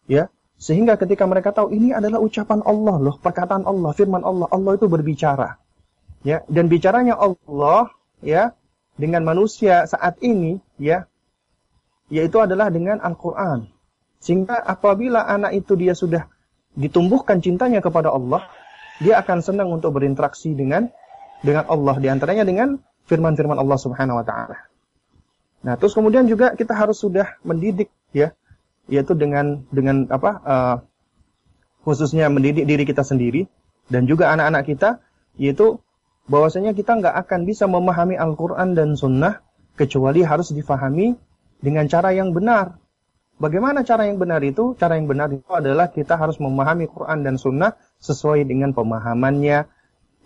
[0.09, 4.45] Ya, Sehingga ketika mereka tahu ini adalah ucapan Allah loh, perkataan Allah, firman Allah.
[4.49, 5.60] Allah itu berbicara.
[6.21, 7.89] Ya, dan bicaranya Allah
[8.21, 8.53] ya
[8.93, 11.09] dengan manusia saat ini ya
[12.11, 13.71] yaitu adalah dengan Al-Qur'an.
[14.21, 16.29] Sehingga apabila anak itu dia sudah
[16.77, 18.45] ditumbuhkan cintanya kepada Allah,
[19.01, 20.93] dia akan senang untuk berinteraksi dengan
[21.41, 22.77] dengan Allah di antaranya dengan
[23.09, 24.57] firman-firman Allah Subhanahu wa taala.
[25.65, 28.37] Nah, terus kemudian juga kita harus sudah mendidik ya,
[28.85, 30.75] yaitu dengan dengan apa uh,
[31.81, 33.49] khususnya mendidik diri kita sendiri
[33.89, 34.89] dan juga anak-anak kita
[35.41, 35.81] yaitu
[36.29, 39.41] bahwasanya kita nggak akan bisa memahami Al-Qur'an dan sunnah
[39.79, 41.17] kecuali harus difahami
[41.61, 42.81] dengan cara yang benar.
[43.41, 44.77] Bagaimana cara yang benar itu?
[44.77, 49.65] Cara yang benar itu adalah kita harus memahami Quran dan Sunnah sesuai dengan pemahamannya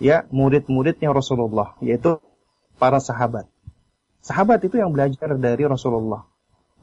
[0.03, 2.19] ya murid-muridnya Rasulullah, yaitu
[2.75, 3.47] para sahabat.
[4.19, 6.27] Sahabat itu yang belajar dari Rasulullah.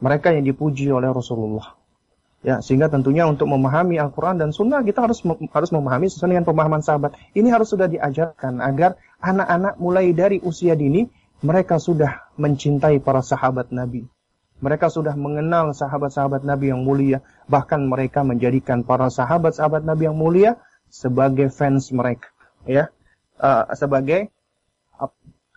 [0.00, 1.76] Mereka yang dipuji oleh Rasulullah.
[2.42, 6.82] Ya, sehingga tentunya untuk memahami Al-Quran dan Sunnah kita harus harus memahami sesuai dengan pemahaman
[6.82, 7.14] sahabat.
[7.38, 11.06] Ini harus sudah diajarkan agar anak-anak mulai dari usia dini
[11.42, 14.06] mereka sudah mencintai para sahabat Nabi.
[14.62, 17.18] Mereka sudah mengenal sahabat-sahabat Nabi yang mulia,
[17.50, 20.54] bahkan mereka menjadikan para sahabat-sahabat Nabi yang mulia
[20.86, 22.30] sebagai fans mereka,
[22.62, 22.94] ya,
[23.42, 24.30] uh, sebagai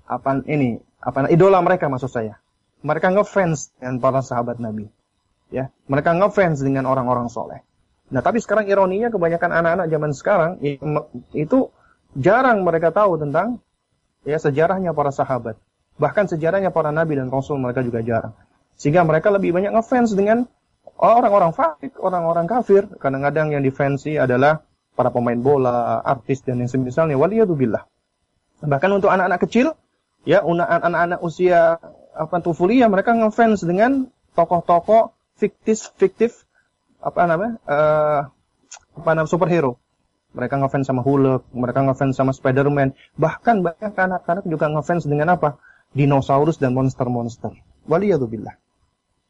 [0.10, 2.42] apa ini, apa idola mereka maksud saya.
[2.82, 4.90] Mereka ngefans dengan para sahabat Nabi,
[5.50, 7.62] ya, mereka ngefans dengan orang-orang soleh.
[8.14, 10.52] Nah, tapi sekarang ironinya kebanyakan anak-anak zaman sekarang
[11.34, 11.74] itu
[12.14, 13.60] jarang mereka tahu tentang
[14.22, 15.58] ya sejarahnya para sahabat.
[15.98, 18.38] Bahkan sejarahnya para nabi dan rasul mereka juga jarang.
[18.76, 20.46] Sehingga mereka lebih banyak ngefans dengan
[21.00, 22.86] orang-orang fasik, orang-orang kafir.
[23.00, 24.62] Kadang-kadang yang difansi adalah
[24.94, 27.16] para pemain bola, artis dan yang semisalnya.
[27.16, 27.88] Waliyadzubillah.
[28.68, 29.74] Bahkan untuk anak-anak kecil,
[30.28, 31.80] ya anak-anak usia
[32.16, 36.48] apa tufulia mereka ngefans dengan tokoh-tokoh fiktif fiktif
[37.04, 38.20] apa namanya uh,
[38.96, 39.78] apa namanya superhero.
[40.36, 42.92] Mereka ngefans sama Hulk mereka ngefans sama Spiderman.
[43.16, 45.56] Bahkan banyak anak-anak juga ngefans dengan apa?
[45.96, 47.56] Dinosaurus dan monster-monster.
[47.88, 48.56] Waliyadzubillah.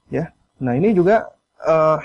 [0.09, 0.33] Ya.
[0.57, 1.29] Nah, ini juga
[1.61, 2.01] uh,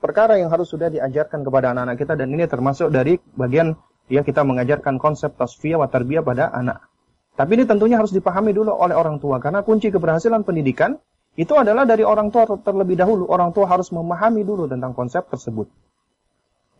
[0.00, 3.76] perkara yang harus sudah diajarkan kepada anak-anak kita dan ini termasuk dari bagian
[4.08, 6.88] ya kita mengajarkan konsep tasfiyah wa tarbiyah pada anak.
[7.36, 9.38] Tapi ini tentunya harus dipahami dulu oleh orang tua.
[9.38, 10.96] Karena kunci keberhasilan pendidikan
[11.38, 13.30] itu adalah dari orang tua terlebih dahulu.
[13.30, 15.70] Orang tua harus memahami dulu tentang konsep tersebut.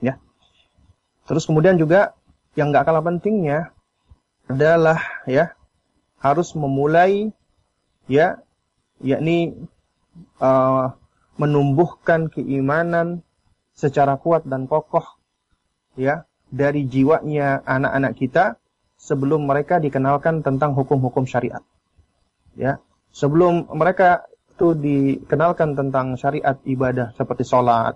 [0.02, 0.18] Ya.
[1.30, 2.18] Terus kemudian juga
[2.58, 3.70] yang nggak kalah pentingnya
[4.50, 4.98] adalah
[5.30, 5.54] ya
[6.18, 7.30] harus memulai
[8.10, 8.42] ya
[8.98, 9.54] yakni
[10.42, 10.90] uh,
[11.38, 13.22] menumbuhkan keimanan
[13.78, 15.06] secara kuat dan kokoh
[15.94, 18.44] ya dari jiwanya anak-anak kita
[18.98, 21.62] sebelum mereka dikenalkan tentang hukum-hukum syariat.
[22.58, 22.82] Ya,
[23.14, 24.27] sebelum mereka
[24.58, 27.94] itu dikenalkan tentang syariat ibadah seperti sholat,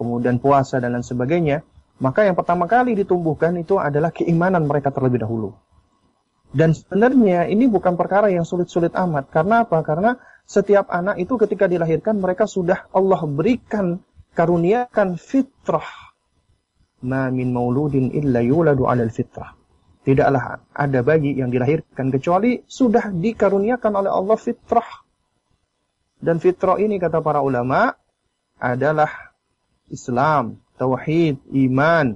[0.00, 1.60] kemudian puasa dan lain sebagainya,
[2.00, 5.52] maka yang pertama kali ditumbuhkan itu adalah keimanan mereka terlebih dahulu.
[6.50, 9.28] Dan sebenarnya ini bukan perkara yang sulit-sulit amat.
[9.28, 9.84] Karena apa?
[9.84, 10.16] Karena
[10.48, 14.00] setiap anak itu ketika dilahirkan mereka sudah Allah berikan
[14.32, 16.16] karuniakan fitrah.
[17.04, 19.52] Ma min mauludin illa yuladu 'alal fitrah.
[20.00, 25.09] Tidaklah ada bayi yang dilahirkan kecuali sudah dikaruniakan oleh Allah fitrah.
[26.20, 27.96] Dan fitrah ini kata para ulama
[28.60, 29.32] adalah
[29.88, 32.14] Islam, tauhid, iman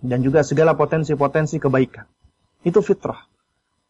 [0.00, 2.08] dan juga segala potensi-potensi kebaikan.
[2.64, 3.20] Itu fitrah.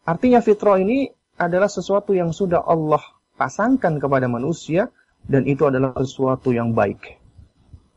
[0.06, 1.06] Artinya fitrah ini
[1.38, 3.02] adalah sesuatu yang sudah Allah
[3.36, 4.88] pasangkan kepada manusia
[5.26, 7.18] dan itu adalah sesuatu yang baik.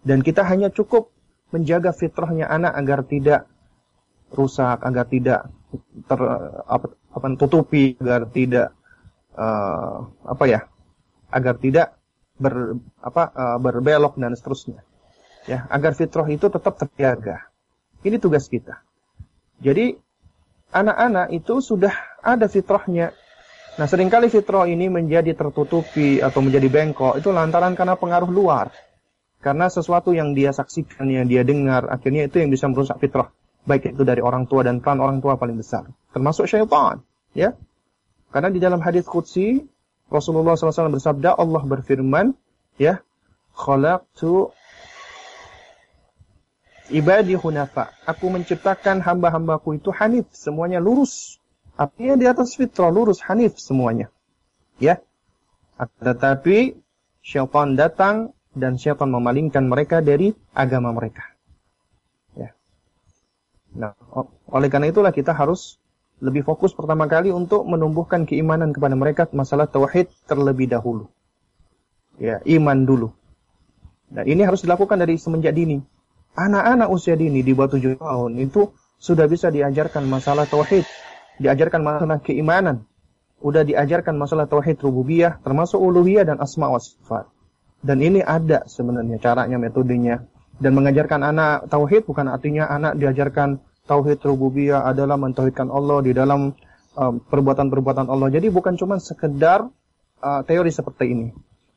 [0.01, 1.11] Dan kita hanya cukup
[1.49, 3.41] menjaga fitrahnya anak agar tidak
[4.33, 5.49] rusak, agar tidak
[6.05, 6.19] ter
[6.65, 8.73] apa, apa tutupi, agar tidak
[9.35, 10.59] uh, apa ya,
[11.29, 11.97] agar tidak
[12.39, 14.81] ber apa uh, berbelok dan seterusnya.
[15.49, 17.49] Ya, agar fitrah itu tetap terjaga.
[18.05, 18.79] Ini tugas kita.
[19.59, 19.97] Jadi
[20.71, 23.11] anak-anak itu sudah ada fitrahnya
[23.79, 28.75] Nah, sering kali fitrah ini menjadi tertutupi atau menjadi bengkok itu lantaran karena pengaruh luar.
[29.39, 33.31] Karena sesuatu yang dia saksikan, yang dia dengar, akhirnya itu yang bisa merusak fitrah.
[33.63, 35.87] Baik itu dari orang tua dan peran orang tua paling besar.
[36.11, 36.99] Termasuk syaitan.
[37.31, 37.55] Ya.
[38.29, 39.61] Karena di dalam hadis Qudsi,
[40.09, 42.33] Rasulullah SAW bersabda, Allah berfirman,
[42.77, 43.01] ya,
[43.57, 44.53] khalaqtu
[46.93, 47.93] ibadi hunafa.
[48.05, 51.37] Aku menciptakan hamba-hambaku itu hanif, semuanya lurus.
[51.79, 54.11] Artinya di atas fitrah lurus hanif semuanya.
[54.77, 54.99] Ya.
[55.79, 56.75] Tetapi
[57.23, 61.23] syaitan datang dan syaitan memalingkan mereka dari agama mereka.
[62.35, 62.51] Ya.
[63.71, 63.95] Nah,
[64.51, 65.78] oleh karena itulah kita harus
[66.19, 71.07] lebih fokus pertama kali untuk menumbuhkan keimanan kepada mereka masalah tauhid terlebih dahulu.
[72.19, 73.15] Ya, iman dulu.
[74.11, 75.79] Dan ini harus dilakukan dari semenjak dini.
[76.35, 80.83] Anak-anak usia dini di bawah 7 tahun itu sudah bisa diajarkan masalah tauhid,
[81.39, 82.83] diajarkan masalah keimanan,
[83.39, 87.31] udah diajarkan masalah tauhid rububiyah termasuk uluhiyah dan asma wa sifat.
[87.79, 90.27] Dan ini ada sebenarnya caranya, metodenya.
[90.59, 96.53] Dan mengajarkan anak tauhid bukan artinya anak diajarkan tauhid rububiyah adalah mentauhidkan Allah di dalam
[96.93, 98.29] um, perbuatan-perbuatan um, Allah.
[98.29, 99.65] Jadi bukan cuma sekedar
[100.21, 101.27] uh, teori seperti ini.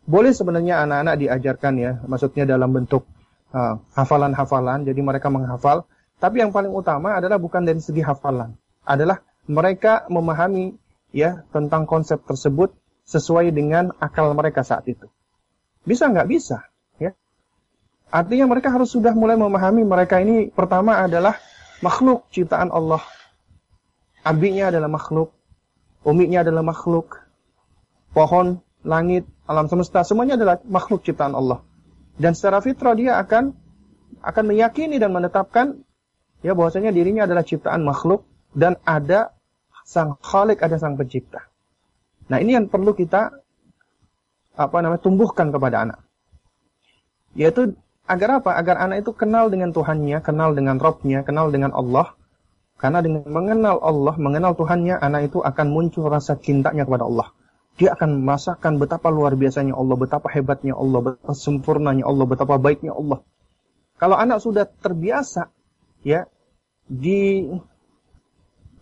[0.05, 3.09] Boleh sebenarnya anak-anak diajarkan ya, maksudnya dalam bentuk
[3.57, 5.89] uh, hafalan-hafalan, jadi mereka menghafal.
[6.21, 8.55] Tapi yang paling utama adalah bukan dari segi hafalan,
[8.85, 10.77] adalah mereka memahami
[11.11, 12.77] ya tentang konsep tersebut
[13.09, 15.11] sesuai dengan akal mereka saat itu.
[15.83, 16.63] Bisa nggak bisa?
[16.99, 17.19] Ya.
[18.11, 21.39] Artinya mereka harus sudah mulai memahami mereka ini pertama adalah
[21.83, 23.03] makhluk ciptaan Allah.
[24.23, 25.35] Abinya adalah makhluk,
[26.07, 27.19] umiknya adalah makhluk,
[28.15, 31.61] pohon, langit, alam semesta semuanya adalah makhluk ciptaan Allah.
[32.15, 33.51] Dan secara fitrah dia akan
[34.23, 35.83] akan meyakini dan menetapkan
[36.47, 38.23] ya bahwasanya dirinya adalah ciptaan makhluk
[38.55, 39.35] dan ada
[39.83, 41.51] sang khalik, ada sang pencipta.
[42.31, 43.35] Nah, ini yang perlu kita
[44.53, 46.01] apa namanya tumbuhkan kepada anak.
[47.35, 47.75] Yaitu
[48.07, 48.59] agar apa?
[48.59, 52.15] Agar anak itu kenal dengan Tuhannya, kenal dengan Robnya, kenal dengan Allah.
[52.81, 57.31] Karena dengan mengenal Allah, mengenal Tuhannya, anak itu akan muncul rasa cintanya kepada Allah.
[57.79, 62.93] Dia akan merasakan betapa luar biasanya Allah, betapa hebatnya Allah, betapa sempurnanya Allah, betapa baiknya
[62.93, 63.23] Allah.
[63.97, 65.55] Kalau anak sudah terbiasa,
[66.03, 66.27] ya,
[66.91, 67.47] di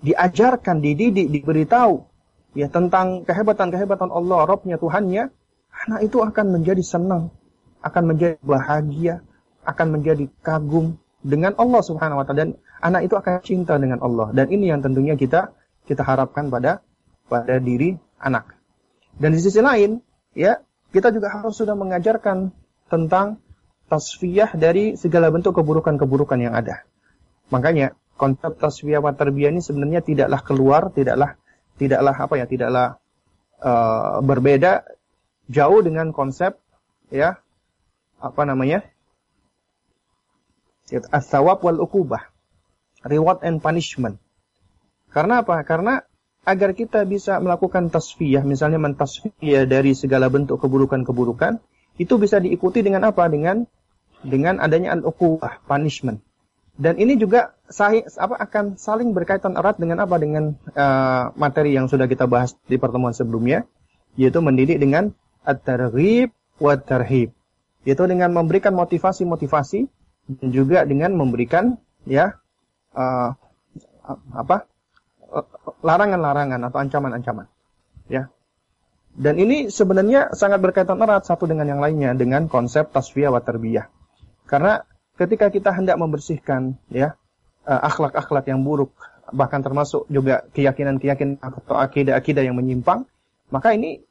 [0.00, 2.08] diajarkan, dididik, diberitahu
[2.56, 5.28] ya tentang kehebatan-kehebatan Allah, Robnya, Tuhannya,
[5.86, 7.30] anak itu akan menjadi senang,
[7.80, 9.24] akan menjadi bahagia,
[9.64, 12.50] akan menjadi kagum dengan Allah Subhanahu wa taala dan
[12.80, 15.52] anak itu akan cinta dengan Allah dan ini yang tentunya kita
[15.84, 16.80] kita harapkan pada
[17.30, 18.58] pada diri anak.
[19.16, 20.02] Dan di sisi lain,
[20.34, 20.58] ya,
[20.90, 22.50] kita juga harus sudah mengajarkan
[22.90, 23.38] tentang
[23.86, 26.82] tasfiyah dari segala bentuk keburukan-keburukan yang ada.
[27.50, 31.38] Makanya konsep tasfiyah wa tarbiyah ini sebenarnya tidaklah keluar, tidaklah
[31.78, 32.86] tidaklah apa ya, tidaklah
[33.62, 34.86] uh, berbeda
[35.50, 36.54] jauh dengan konsep
[37.10, 37.42] ya
[38.20, 38.84] apa namanya?
[40.90, 42.30] as-sawab wal ukubah.
[43.06, 44.20] Reward and punishment.
[45.10, 45.62] Karena apa?
[45.64, 46.04] Karena
[46.44, 51.62] agar kita bisa melakukan tasfiyah, misalnya mentasfiyah dari segala bentuk keburukan-keburukan,
[51.96, 53.24] itu bisa diikuti dengan apa?
[53.30, 53.64] Dengan
[54.20, 56.20] dengan adanya al-ukubah, punishment.
[56.80, 61.92] Dan ini juga sahih, apa akan saling berkaitan erat dengan apa dengan uh, materi yang
[61.92, 63.68] sudah kita bahas di pertemuan sebelumnya,
[64.16, 65.12] yaitu mendidik dengan
[65.44, 67.36] at-targhib wa tarhib.
[67.88, 69.80] Yaitu dengan memberikan motivasi-motivasi
[70.40, 72.36] dan juga dengan memberikan ya
[72.92, 73.32] uh,
[74.36, 74.68] apa
[75.80, 77.46] larangan-larangan atau ancaman-ancaman.
[78.10, 78.28] Ya.
[79.14, 83.42] Dan ini sebenarnya sangat berkaitan erat satu dengan yang lainnya dengan konsep tasfiyah wa.
[84.46, 84.82] Karena
[85.18, 87.14] ketika kita hendak membersihkan ya
[87.68, 88.94] eh, akhlak-akhlak yang buruk
[89.30, 93.06] bahkan termasuk juga keyakinan-keyakinan atau akidah-akidah yang menyimpang
[93.54, 94.02] maka ini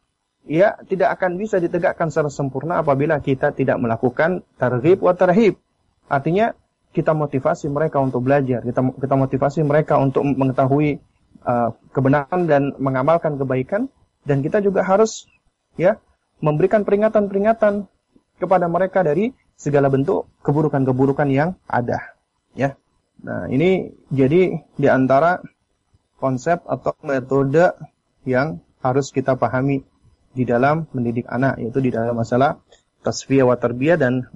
[0.47, 5.59] ya tidak akan bisa ditegakkan secara sempurna apabila kita tidak melakukan targhib wa tarhib
[6.07, 6.55] artinya
[6.95, 10.97] kita motivasi mereka untuk belajar kita kita motivasi mereka untuk mengetahui
[11.45, 13.91] uh, kebenaran dan mengamalkan kebaikan
[14.25, 15.27] dan kita juga harus
[15.75, 15.99] ya
[16.39, 17.87] memberikan peringatan-peringatan
[18.39, 22.15] kepada mereka dari segala bentuk keburukan-keburukan yang ada.
[22.55, 22.79] Ya.
[23.19, 25.43] Nah, ini jadi di antara
[26.15, 27.75] konsep atau metode
[28.23, 29.83] yang harus kita pahami
[30.33, 32.61] di dalam mendidik anak, yaitu di dalam masalah
[33.01, 34.27] tasfiyah wa tarbiyah dan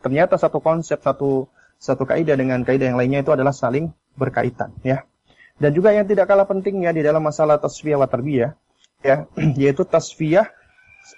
[0.00, 1.46] ternyata satu konsep, satu
[1.80, 5.06] satu kaidah dengan kaidah yang lainnya itu adalah saling berkaitan, ya.
[5.60, 8.56] Dan juga yang tidak kalah pentingnya di dalam masalah tasfiyah wa tarbiyah,
[9.04, 9.28] ya,
[9.60, 10.48] yaitu tasfiyah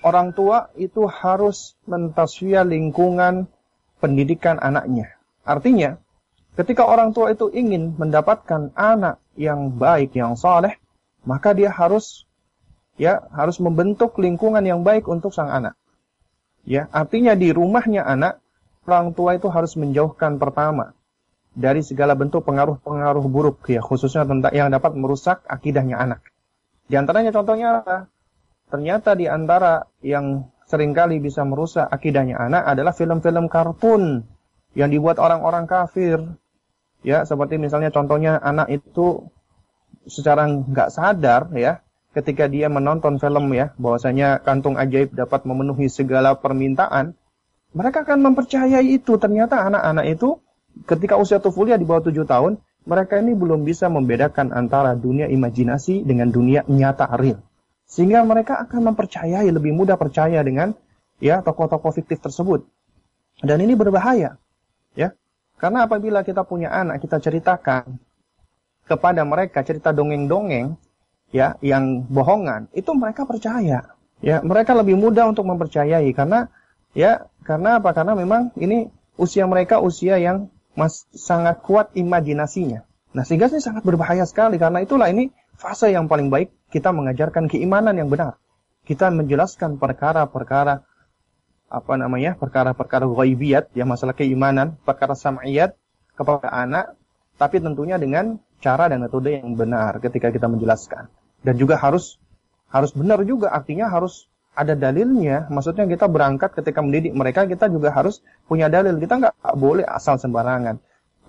[0.06, 3.50] orang tua itu harus mentasfiyah lingkungan
[3.98, 5.14] pendidikan anaknya.
[5.42, 5.98] Artinya,
[6.54, 10.78] ketika orang tua itu ingin mendapatkan anak yang baik, yang soleh,
[11.26, 12.26] maka dia harus
[13.00, 15.74] ya harus membentuk lingkungan yang baik untuk sang anak.
[16.62, 18.38] Ya, artinya di rumahnya anak,
[18.86, 20.94] orang tua itu harus menjauhkan pertama
[21.52, 26.20] dari segala bentuk pengaruh-pengaruh buruk ya, khususnya tentang yang dapat merusak akidahnya anak.
[26.86, 28.12] Di antaranya contohnya apa?
[28.72, 34.24] ternyata di antara yang sering kali bisa merusak akidahnya anak adalah film-film kartun
[34.72, 36.24] yang dibuat orang-orang kafir.
[37.04, 39.28] Ya, seperti misalnya contohnya anak itu
[40.08, 46.36] secara nggak sadar ya, ketika dia menonton film ya, bahwasanya kantung ajaib dapat memenuhi segala
[46.36, 47.16] permintaan,
[47.72, 49.16] mereka akan mempercayai itu.
[49.16, 50.36] Ternyata anak-anak itu
[50.84, 56.04] ketika usia tufulia di bawah tujuh tahun, mereka ini belum bisa membedakan antara dunia imajinasi
[56.04, 57.40] dengan dunia nyata real.
[57.88, 60.72] Sehingga mereka akan mempercayai, lebih mudah percaya dengan
[61.20, 62.64] ya tokoh-tokoh fiktif tersebut.
[63.40, 64.36] Dan ini berbahaya.
[64.92, 65.16] Ya.
[65.56, 68.00] Karena apabila kita punya anak, kita ceritakan
[68.86, 70.74] kepada mereka cerita dongeng-dongeng
[71.32, 73.96] ya yang bohongan, itu mereka percaya.
[74.22, 76.46] Ya, mereka lebih mudah untuk mempercayai karena
[76.94, 77.90] ya karena apa?
[77.90, 78.86] Karena memang ini
[79.18, 82.86] usia mereka usia yang mas, sangat kuat imajinasinya.
[83.12, 87.50] Nah, sehingga ini sangat berbahaya sekali karena itulah ini fase yang paling baik kita mengajarkan
[87.50, 88.38] keimanan yang benar.
[88.86, 90.86] Kita menjelaskan perkara-perkara
[91.72, 92.38] apa namanya?
[92.38, 95.74] perkara-perkara ghaibiyat ya masalah keimanan, perkara sam'iyat
[96.14, 96.94] kepada anak
[97.40, 101.10] tapi tentunya dengan cara dan metode yang benar ketika kita menjelaskan
[101.42, 102.18] dan juga harus
[102.72, 103.52] harus benar juga.
[103.52, 105.46] Artinya harus ada dalilnya.
[105.52, 108.96] Maksudnya kita berangkat ketika mendidik mereka kita juga harus punya dalil.
[108.96, 110.80] Kita nggak boleh asal sembarangan.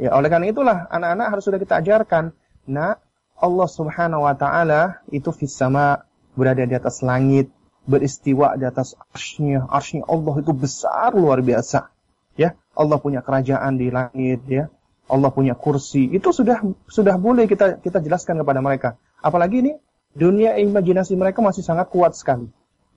[0.02, 2.34] Ya oleh karena itulah anak-anak harus sudah kita ajarkan
[2.64, 2.98] nah
[3.38, 7.52] Allah Subhanahu wa taala itu fis sama berada di atas langit
[7.84, 11.94] beristiwa di atas arsnya arsnya Allah itu besar luar biasa.
[12.34, 14.74] Ya Allah punya kerajaan di langit ya.
[15.06, 16.10] Allah punya kursi.
[16.10, 18.98] Itu sudah sudah boleh kita kita jelaskan kepada mereka.
[19.22, 19.74] Apalagi ini
[20.14, 22.50] dunia imajinasi mereka masih sangat kuat sekali.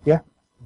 [0.05, 0.23] Ya.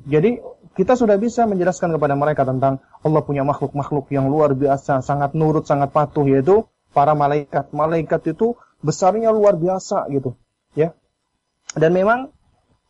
[0.06, 0.42] Jadi
[0.78, 5.66] kita sudah bisa menjelaskan kepada mereka tentang Allah punya makhluk-makhluk yang luar biasa, sangat nurut,
[5.66, 7.70] sangat patuh yaitu para malaikat.
[7.74, 10.38] Malaikat itu besarnya luar biasa gitu,
[10.78, 10.94] ya.
[11.74, 12.30] Dan memang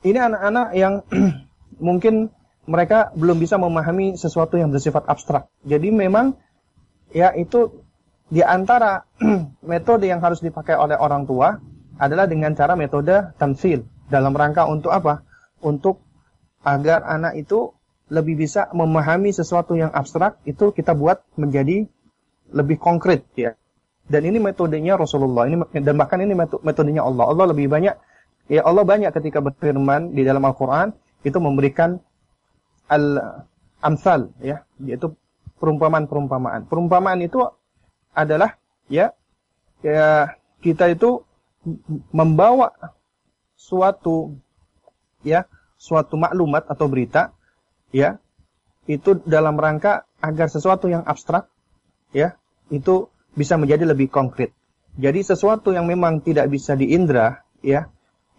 [0.04, 0.94] ini anak-anak yang
[1.88, 2.32] mungkin
[2.68, 5.48] mereka belum bisa memahami sesuatu yang bersifat abstrak.
[5.64, 6.36] Jadi memang
[7.10, 7.82] ya itu
[8.30, 9.02] di antara
[9.70, 11.58] metode yang harus dipakai oleh orang tua
[12.00, 15.20] adalah dengan cara metode tamsil dalam rangka untuk apa?
[15.60, 16.00] Untuk
[16.64, 17.76] agar anak itu
[18.08, 21.86] lebih bisa memahami sesuatu yang abstrak itu kita buat menjadi
[22.50, 23.54] lebih konkret ya.
[24.10, 27.30] Dan ini metodenya Rasulullah ini dan bahkan ini metodenya Allah.
[27.30, 27.94] Allah lebih banyak
[28.50, 30.90] ya Allah banyak ketika berfirman di dalam Al-Qur'an
[31.22, 32.00] itu memberikan
[32.90, 33.04] al
[33.78, 35.14] amsal ya, yaitu
[35.62, 36.66] perumpamaan-perumpamaan.
[36.66, 37.46] Perumpamaan itu
[38.10, 38.58] adalah
[38.90, 39.14] ya
[39.86, 41.22] ya kita itu
[42.10, 42.72] membawa
[43.56, 44.40] suatu
[45.20, 45.44] ya
[45.76, 47.36] suatu maklumat atau berita
[47.92, 48.16] ya
[48.88, 51.48] itu dalam rangka agar sesuatu yang abstrak
[52.16, 52.36] ya
[52.72, 54.50] itu bisa menjadi lebih konkret.
[54.98, 57.88] Jadi sesuatu yang memang tidak bisa diindra ya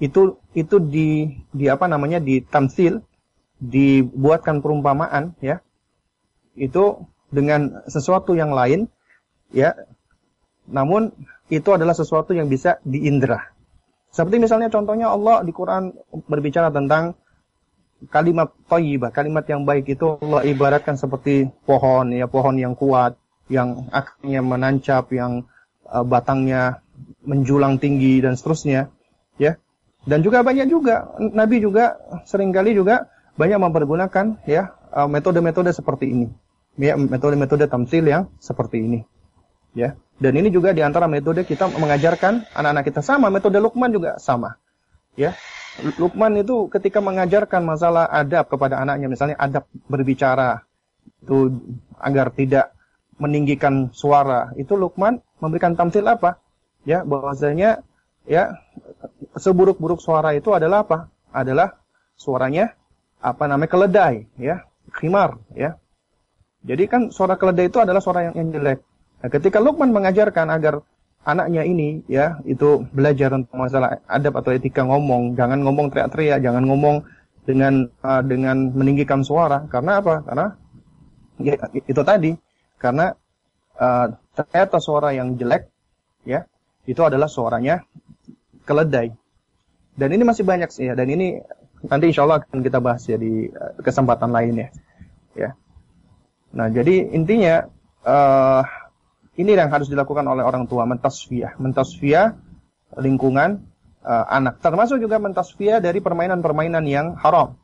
[0.02, 3.06] itu itu di di apa namanya di tamsil
[3.62, 5.62] dibuatkan perumpamaan ya
[6.58, 8.90] itu dengan sesuatu yang lain
[9.54, 9.78] ya
[10.66, 11.14] namun
[11.52, 13.52] itu adalah sesuatu yang bisa diindra.
[14.12, 15.92] Seperti misalnya contohnya Allah di Quran
[16.28, 17.20] berbicara tentang
[18.10, 23.20] kalimat thayyibah, kalimat yang baik itu Allah ibaratkan seperti pohon ya, pohon yang kuat,
[23.52, 25.46] yang akarnya menancap, yang
[25.86, 26.82] uh, batangnya
[27.22, 28.90] menjulang tinggi dan seterusnya,
[29.38, 29.60] ya.
[30.02, 36.10] Dan juga banyak juga Nabi juga sering kali juga banyak mempergunakan ya uh, metode-metode seperti
[36.10, 36.28] ini.
[36.80, 39.00] Ya, metode-metode tamsil yang seperti ini.
[39.78, 40.00] Ya.
[40.22, 44.54] Dan ini juga di antara metode kita mengajarkan anak-anak kita sama, metode Lukman juga sama.
[45.18, 45.34] Ya.
[45.98, 50.62] Lukman itu ketika mengajarkan masalah adab kepada anaknya, misalnya adab berbicara
[51.26, 51.58] itu
[51.98, 52.70] agar tidak
[53.18, 56.38] meninggikan suara, itu Lukman memberikan tamsil apa?
[56.86, 57.82] Ya, bahwasanya
[58.30, 58.62] ya
[59.34, 61.10] seburuk-buruk suara itu adalah apa?
[61.34, 61.82] Adalah
[62.14, 62.78] suaranya
[63.18, 65.82] apa namanya keledai, ya, khimar, ya.
[66.62, 68.86] Jadi kan suara keledai itu adalah suara yang, yang jelek.
[69.22, 70.82] Nah, ketika Luqman mengajarkan agar
[71.22, 76.66] anaknya ini ya itu belajar tentang masalah adab atau etika ngomong, jangan ngomong teriak-teriak, jangan
[76.66, 77.06] ngomong
[77.46, 79.66] dengan uh, dengan meninggikan suara.
[79.70, 80.26] Karena apa?
[80.26, 80.48] Karena
[81.38, 81.56] ya,
[81.86, 82.34] itu tadi.
[82.82, 83.14] Karena
[83.78, 85.70] uh, ternyata suara yang jelek
[86.26, 86.46] ya
[86.90, 87.86] itu adalah suaranya
[88.66, 89.14] keledai.
[89.94, 90.98] Dan ini masih banyak sih ya.
[90.98, 91.38] Dan ini
[91.86, 94.70] nanti insya Allah akan kita bahas ya di uh, kesempatan lain ya.
[95.38, 95.50] Ya.
[96.58, 97.70] Nah jadi intinya
[98.02, 98.66] uh,
[99.40, 101.56] ini yang harus dilakukan oleh orang tua, mentasfiyah.
[101.56, 102.36] Mentasfiyah
[103.00, 103.64] lingkungan
[104.04, 104.60] uh, anak.
[104.60, 107.56] Termasuk juga mentasfiyah dari permainan-permainan yang haram.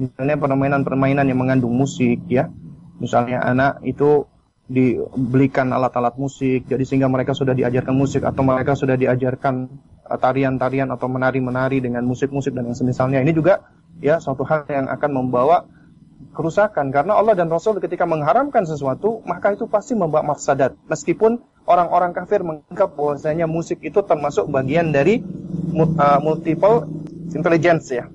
[0.00, 2.48] Misalnya permainan-permainan yang mengandung musik ya.
[2.96, 4.24] Misalnya anak itu
[4.72, 9.68] dibelikan alat-alat musik, jadi sehingga mereka sudah diajarkan musik atau mereka sudah diajarkan
[10.08, 13.20] uh, tarian-tarian atau menari-menari dengan musik-musik dan yang semisalnya.
[13.20, 13.68] Ini juga
[14.00, 15.68] ya suatu hal yang akan membawa
[16.30, 22.10] kerusakan karena Allah dan Rasul ketika mengharamkan sesuatu maka itu pasti membawa mafsadat meskipun orang-orang
[22.14, 25.22] kafir menganggap bahwasanya musik itu termasuk bagian dari
[25.74, 26.88] uh, multiple
[27.32, 28.10] intelligence ya,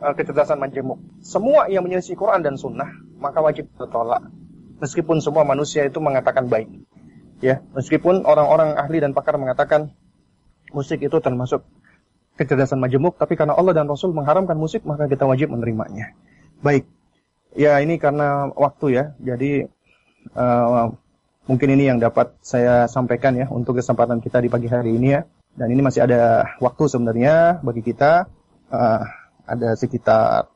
[0.00, 1.00] uh, kecerdasan majemuk.
[1.24, 4.26] Semua yang menyelisih Quran dan Sunnah maka wajib ditolak.
[4.82, 6.66] Meskipun semua manusia itu mengatakan baik,
[7.38, 9.94] ya, meskipun orang-orang ahli dan pakar mengatakan
[10.74, 11.62] musik itu termasuk
[12.34, 16.18] kecerdasan majemuk, tapi karena Allah dan Rasul mengharamkan musik maka kita wajib menerimanya.
[16.66, 16.82] Baik,
[17.56, 19.68] ya ini karena waktu ya, jadi
[20.36, 20.92] uh,
[21.46, 25.22] mungkin ini yang dapat saya sampaikan ya untuk kesempatan kita di pagi hari ini ya.
[25.52, 28.24] Dan ini masih ada waktu sebenarnya bagi kita
[28.72, 29.02] uh,
[29.44, 30.48] ada sekitar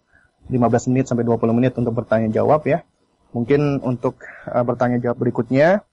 [0.48, 2.86] 15 menit sampai 20 menit untuk bertanya jawab ya.
[3.36, 5.84] Mungkin untuk uh, bertanya jawab berikutnya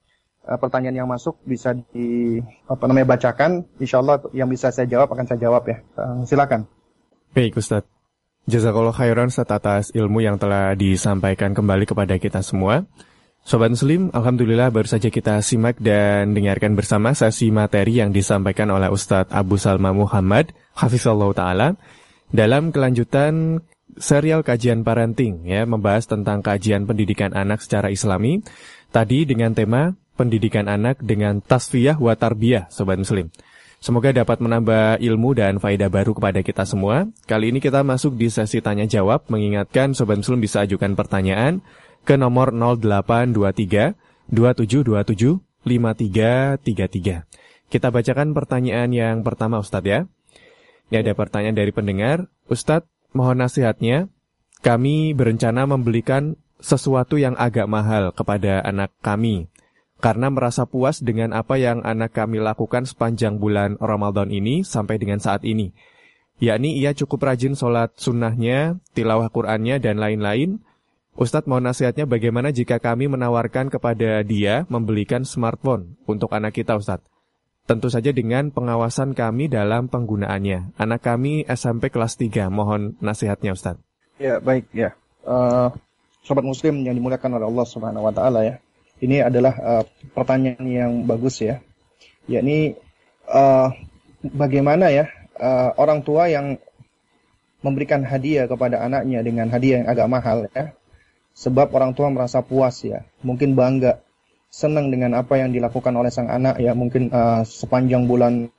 [0.47, 2.39] uh, pertanyaan yang masuk bisa di
[2.69, 3.67] apa namanya bacakan.
[3.81, 5.83] Insya Allah yang bisa saya jawab akan saya jawab ya.
[5.99, 6.69] Uh, silakan.
[7.35, 7.83] Baik Ustaz.
[8.43, 12.83] Jazakallah khairan atas ilmu yang telah disampaikan kembali kepada kita semua.
[13.43, 18.91] Sobat Muslim, Alhamdulillah baru saja kita simak dan dengarkan bersama sesi materi yang disampaikan oleh
[18.91, 21.67] Ustadz Abu Salma Muhammad, Hafizullah Ta'ala,
[22.31, 23.63] dalam kelanjutan
[23.95, 28.43] serial kajian parenting, ya, membahas tentang kajian pendidikan anak secara islami,
[28.91, 33.31] tadi dengan tema pendidikan anak dengan tasfiyah wa tarbiyah, Sobat Muslim.
[33.83, 37.03] Semoga dapat menambah ilmu dan faedah baru kepada kita semua.
[37.27, 41.59] Kali ini kita masuk di sesi tanya jawab, mengingatkan Sobat Muslim bisa ajukan pertanyaan,
[42.07, 45.35] ke nomor 0823 2727
[45.67, 47.27] 5333.
[47.67, 50.07] Kita bacakan pertanyaan yang pertama Ustadz ya.
[50.87, 52.31] Ini ada pertanyaan dari pendengar.
[52.47, 54.07] Ustadz, mohon nasihatnya.
[54.63, 59.51] Kami berencana membelikan sesuatu yang agak mahal kepada anak kami.
[60.03, 65.23] Karena merasa puas dengan apa yang anak kami lakukan sepanjang bulan Ramadan ini sampai dengan
[65.23, 65.71] saat ini.
[66.43, 70.59] Yakni ia cukup rajin sholat sunnahnya, tilawah Qur'annya, dan lain-lain
[71.13, 77.05] Ustadz mau nasihatnya bagaimana jika kami menawarkan kepada dia membelikan smartphone untuk anak kita Ustadz?
[77.69, 80.73] Tentu saja dengan pengawasan kami dalam penggunaannya.
[80.73, 83.85] Anak kami SMP kelas 3, mohon nasihatnya Ustadz.
[84.17, 84.97] Ya, baik ya.
[85.21, 85.69] Uh,
[86.25, 88.55] Sobat Muslim yang dimuliakan oleh Allah Subhanahu Wa Taala ya.
[89.01, 89.83] Ini adalah uh,
[90.13, 91.63] pertanyaan yang bagus ya.
[92.29, 92.77] Yakni
[93.27, 93.73] uh,
[94.21, 96.61] bagaimana ya uh, orang tua yang
[97.63, 100.75] memberikan hadiah kepada anaknya dengan hadiah yang agak mahal ya
[101.33, 104.05] Sebab orang tua merasa puas ya, mungkin bangga,
[104.53, 108.53] senang dengan apa yang dilakukan oleh sang anak ya, mungkin uh, sepanjang bulan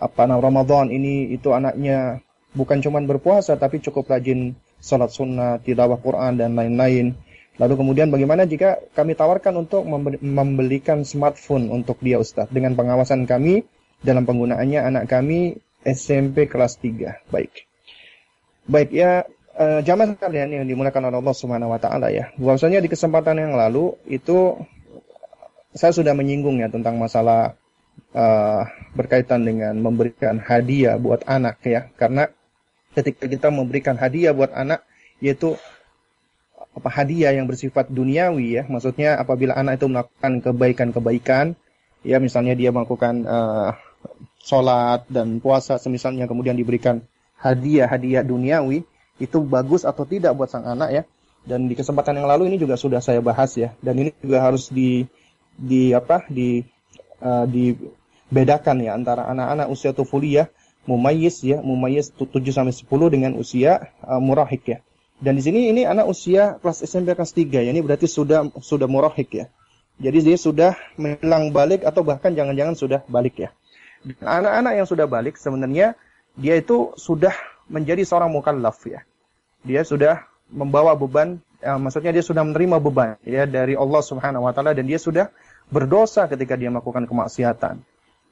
[0.00, 2.24] apa namanya Ramadan ini itu anaknya
[2.56, 7.20] bukan cuma berpuasa tapi cukup rajin sholat sunnah, tilawah Quran dan lain-lain.
[7.60, 9.84] Lalu kemudian bagaimana jika kami tawarkan untuk
[10.24, 13.68] membelikan smartphone untuk dia Ustaz dengan pengawasan kami
[14.00, 17.28] dalam penggunaannya anak kami SMP kelas 3.
[17.28, 17.68] Baik.
[18.64, 19.28] Baik ya
[19.60, 22.32] uh, jamaah sekalian yang dimuliakan oleh Allah Subhanahu wa taala ya.
[22.40, 24.56] Bahwasanya di kesempatan yang lalu itu
[25.76, 27.60] saya sudah menyinggung ya tentang masalah
[28.16, 28.62] uh,
[28.96, 31.92] berkaitan dengan memberikan hadiah buat anak ya.
[32.00, 32.24] Karena
[32.96, 34.80] ketika kita memberikan hadiah buat anak
[35.20, 35.60] yaitu
[36.70, 38.62] apa hadiah yang bersifat duniawi ya.
[38.66, 41.46] Maksudnya apabila anak itu melakukan kebaikan-kebaikan
[42.00, 43.76] ya misalnya dia melakukan uh,
[44.40, 47.04] sholat dan puasa semisalnya kemudian diberikan
[47.36, 48.86] hadiah-hadiah duniawi
[49.20, 51.02] itu bagus atau tidak buat sang anak ya.
[51.40, 53.72] Dan di kesempatan yang lalu ini juga sudah saya bahas ya.
[53.80, 55.08] Dan ini juga harus di
[55.56, 56.64] di apa di
[57.20, 60.48] uh, dibedakan ya antara anak-anak usia tufuliyah
[60.88, 64.78] mumayyiz ya, mumayyiz 7 sampai 10 dengan usia uh, murahik ya.
[65.20, 67.70] Dan di sini ini anak usia kelas SMP kelas 3 ya.
[67.70, 69.46] Ini berarti sudah sudah murahik ya.
[70.00, 73.52] Jadi dia sudah menjelang balik atau bahkan jangan-jangan sudah balik ya.
[74.24, 75.92] Anak-anak yang sudah balik sebenarnya
[76.40, 77.36] dia itu sudah
[77.68, 79.04] menjadi seorang mukallaf ya
[79.64, 84.52] dia sudah membawa beban, ya, maksudnya dia sudah menerima beban ya dari Allah Subhanahu wa
[84.56, 85.28] taala dan dia sudah
[85.68, 87.84] berdosa ketika dia melakukan kemaksiatan.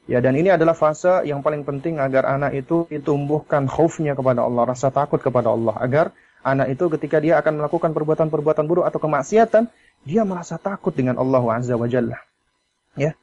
[0.08, 4.72] Ya dan ini adalah fase yang paling penting agar anak itu ditumbuhkan khaufnya kepada Allah,
[4.72, 6.16] rasa takut kepada Allah agar
[6.54, 9.68] anak itu ketika dia akan melakukan perbuatan-perbuatan buruk atau kemaksiatan,
[10.06, 12.18] dia merasa takut dengan Allah Azza wa Jalla.
[12.96, 13.14] Ya.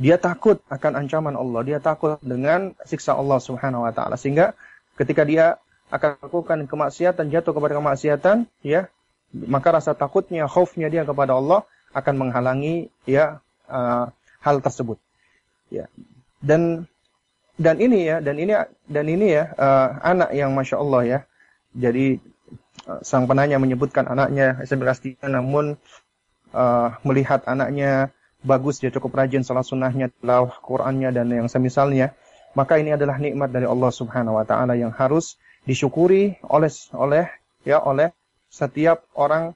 [0.00, 4.56] Dia takut akan ancaman Allah, dia takut dengan siksa Allah Subhanahu wa taala sehingga
[4.96, 5.60] ketika dia
[5.92, 8.88] akan melakukan kemaksiatan, jatuh kepada kemaksiatan, ya,
[9.34, 14.08] maka rasa takutnya, khaufnya dia kepada Allah akan menghalangi ya uh,
[14.40, 14.96] hal tersebut.
[15.68, 15.90] Ya.
[16.40, 16.88] Dan
[17.60, 18.56] dan ini ya, dan ini
[18.88, 21.18] dan ini ya uh, anak yang masya Allah ya.
[21.76, 22.18] Jadi
[23.06, 25.78] sang penanya menyebutkan anaknya SMP kelas 3 namun
[26.54, 28.10] uh, melihat anaknya
[28.40, 32.16] bagus dia cukup rajin salat sunnahnya, tilawah Qur'annya dan yang semisalnya,
[32.56, 35.36] maka ini adalah nikmat dari Allah Subhanahu wa taala yang harus
[35.68, 37.26] disyukuri oleh oleh
[37.62, 38.10] ya oleh
[38.48, 39.52] setiap orang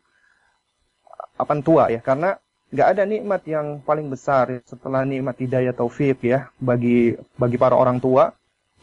[1.35, 2.39] apa tua ya karena
[2.71, 7.99] nggak ada nikmat yang paling besar setelah nikmat hidayah taufik ya bagi bagi para orang
[7.99, 8.31] tua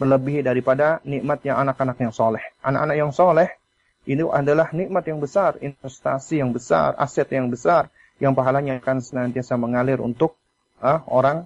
[0.02, 2.42] melebihi daripada nikmatnya anak-anak yang soleh.
[2.66, 3.61] Anak-anak yang soleh
[4.10, 9.58] ini adalah nikmat yang besar, investasi yang besar, aset yang besar, yang pahalanya akan senantiasa
[9.62, 10.34] mengalir untuk
[10.82, 11.46] uh, orang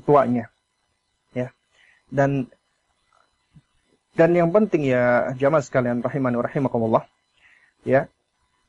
[0.00, 0.48] tuanya.
[1.36, 1.52] Ya.
[2.08, 2.48] Dan
[4.16, 7.04] dan yang penting ya jamaah sekalian rahimani rahimakumullah.
[7.84, 8.08] Ya.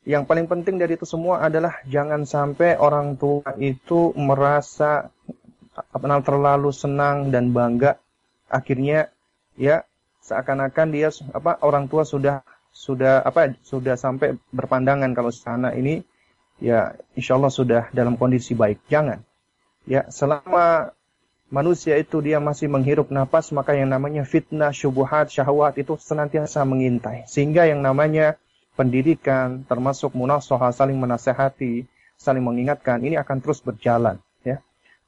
[0.04, 5.08] Yang paling penting dari itu semua adalah jangan sampai orang tua itu merasa
[5.96, 7.96] terlalu senang dan bangga
[8.52, 9.10] akhirnya
[9.58, 9.82] ya
[10.24, 12.40] seakan-akan dia apa orang tua sudah
[12.72, 16.02] sudah apa sudah sampai berpandangan kalau sana ini
[16.58, 18.82] ya insya Allah sudah dalam kondisi baik.
[18.88, 19.20] Jangan.
[19.84, 20.96] Ya selama
[21.52, 27.28] manusia itu dia masih menghirup nafas maka yang namanya fitnah, syubhat, syahwat itu senantiasa mengintai.
[27.28, 28.40] Sehingga yang namanya
[28.74, 31.86] pendidikan termasuk munasohah saling menasehati,
[32.18, 34.58] saling mengingatkan ini akan terus berjalan ya.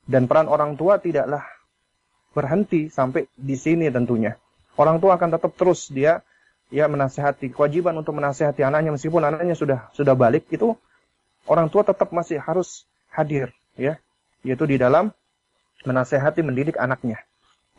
[0.06, 1.42] Dan peran orang tua tidaklah
[2.36, 4.36] berhenti sampai di sini tentunya.
[4.76, 6.20] Orang tua akan tetap terus dia
[6.68, 8.92] ya menasehati kewajiban untuk menasehati anaknya.
[8.92, 10.76] Meskipun anaknya sudah sudah balik itu
[11.48, 13.96] orang tua tetap masih harus hadir ya.
[14.44, 15.10] Yaitu di dalam
[15.88, 17.24] menasehati mendidik anaknya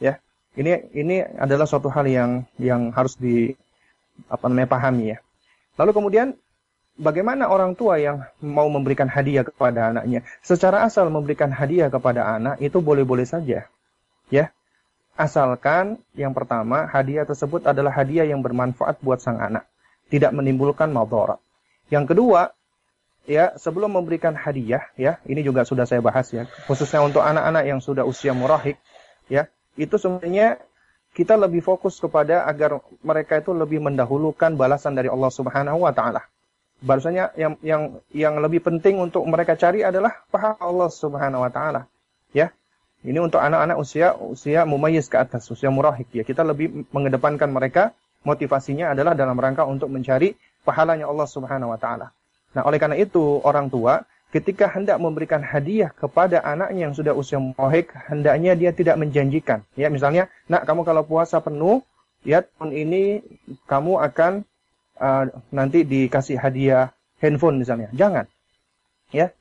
[0.02, 0.18] ya.
[0.58, 3.54] Ini ini adalah suatu hal yang yang harus di
[4.26, 5.18] apa namanya pahami ya.
[5.78, 6.28] Lalu kemudian
[6.98, 10.26] bagaimana orang tua yang mau memberikan hadiah kepada anaknya?
[10.42, 13.70] Secara asal memberikan hadiah kepada anak itu boleh-boleh saja
[14.34, 14.46] ya
[15.18, 19.66] Asalkan yang pertama hadiah tersebut adalah hadiah yang bermanfaat buat sang anak,
[20.14, 21.42] tidak menimbulkan madarat.
[21.90, 22.54] Yang kedua,
[23.26, 27.82] ya sebelum memberikan hadiah, ya ini juga sudah saya bahas ya, khususnya untuk anak-anak yang
[27.82, 28.78] sudah usia murahik,
[29.26, 30.62] ya itu sebenarnya
[31.18, 36.22] kita lebih fokus kepada agar mereka itu lebih mendahulukan balasan dari Allah Subhanahu Wa Taala.
[36.78, 37.82] Bahasanya yang yang
[38.14, 41.82] yang lebih penting untuk mereka cari adalah pahala Allah Subhanahu Wa Taala,
[42.38, 42.54] ya
[43.06, 46.26] ini untuk anak-anak usia usia mumayyiz ke atas, usia murahik ya.
[46.26, 47.94] Kita lebih mengedepankan mereka
[48.26, 50.34] motivasinya adalah dalam rangka untuk mencari
[50.66, 52.10] pahalanya Allah Subhanahu wa taala.
[52.58, 54.02] Nah, oleh karena itu orang tua
[54.34, 59.64] ketika hendak memberikan hadiah kepada anaknya yang sudah usia murahik, hendaknya dia tidak menjanjikan.
[59.80, 61.86] Ya, misalnya, "Nak, kamu kalau puasa penuh,
[62.28, 63.24] ya tahun ini
[63.70, 64.44] kamu akan
[65.00, 65.24] uh,
[65.54, 66.92] nanti dikasih hadiah
[67.24, 68.28] handphone misalnya." Jangan.
[69.16, 69.32] Ya,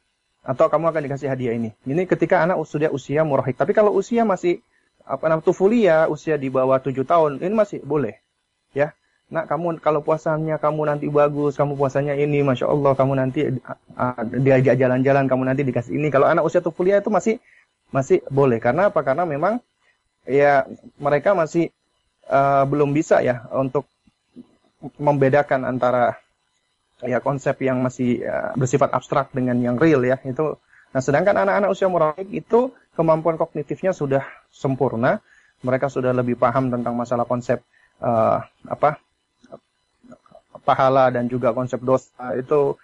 [0.47, 1.75] atau kamu akan dikasih hadiah ini.
[1.83, 3.59] Ini ketika anak sudah usia murahik.
[3.59, 4.63] Tapi kalau usia masih
[5.03, 8.23] apa namanya tufulia, usia di bawah tujuh tahun, ini masih boleh.
[8.71, 8.95] Ya.
[9.27, 13.59] Nak kamu kalau puasanya kamu nanti bagus, kamu puasanya ini, masya Allah, kamu nanti
[14.39, 16.15] diajak jalan-jalan, kamu nanti dikasih ini.
[16.15, 17.43] Kalau anak usia tufulia itu masih
[17.91, 18.63] masih boleh.
[18.63, 19.03] Karena apa?
[19.03, 19.59] Karena memang
[20.31, 20.63] ya
[21.03, 21.75] mereka masih
[22.31, 23.91] uh, belum bisa ya untuk
[25.03, 26.23] membedakan antara
[27.05, 30.57] ya konsep yang masih ya, bersifat abstrak dengan yang real ya itu.
[30.93, 35.21] Nah sedangkan anak-anak usia murahik itu kemampuan kognitifnya sudah sempurna
[35.61, 37.61] mereka sudah lebih paham tentang masalah konsep
[38.01, 39.01] uh, apa
[40.65, 42.77] pahala dan juga konsep dosa itu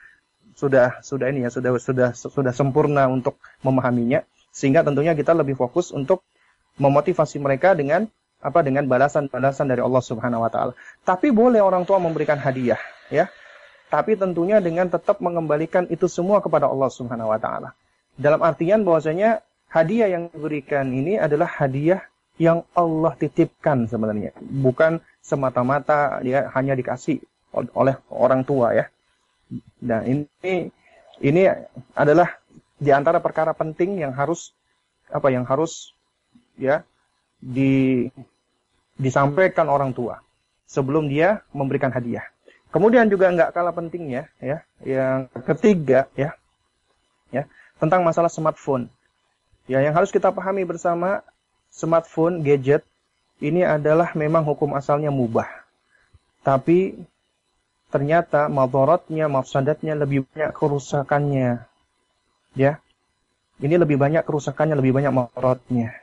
[0.57, 4.23] sudah sudah ini ya sudah sudah sudah sempurna untuk memahaminya.
[4.53, 6.21] Sehingga tentunya kita lebih fokus untuk
[6.77, 8.05] memotivasi mereka dengan
[8.43, 10.73] apa dengan balasan-balasan dari Allah Subhanahu wa taala.
[11.03, 13.33] Tapi boleh orang tua memberikan hadiah ya
[13.93, 17.76] tapi tentunya dengan tetap mengembalikan itu semua kepada Allah Subhanahu wa taala.
[18.16, 22.01] Dalam artian bahwasanya hadiah yang diberikan ini adalah hadiah
[22.40, 27.20] yang Allah titipkan sebenarnya, bukan semata-mata dia hanya dikasih
[27.53, 28.88] oleh orang tua ya.
[29.84, 30.72] Nah, ini
[31.20, 31.43] ini
[31.93, 32.32] adalah
[32.80, 34.57] di antara perkara penting yang harus
[35.12, 35.93] apa yang harus
[36.57, 36.80] ya
[37.36, 38.09] di
[38.97, 40.24] disampaikan orang tua
[40.64, 42.24] sebelum dia memberikan hadiah.
[42.73, 46.33] Kemudian juga nggak kalah pentingnya ya, yang ketiga ya,
[47.29, 47.45] ya
[47.77, 48.89] tentang masalah smartphone.
[49.68, 51.20] Ya, yang harus kita pahami bersama
[51.68, 52.83] smartphone, gadget
[53.43, 55.51] ini adalah memang hukum asalnya mubah.
[56.47, 56.95] Tapi
[57.91, 61.62] ternyata madaratnya, mafsadatnya lebih banyak kerusakannya.
[62.55, 62.79] Ya.
[63.62, 65.95] Ini lebih banyak kerusakannya, lebih banyak madaratnya.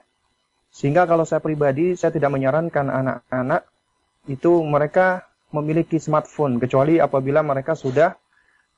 [0.72, 3.68] Sehingga kalau saya pribadi, saya tidak menyarankan anak-anak
[4.30, 8.14] itu mereka memiliki smartphone kecuali apabila mereka sudah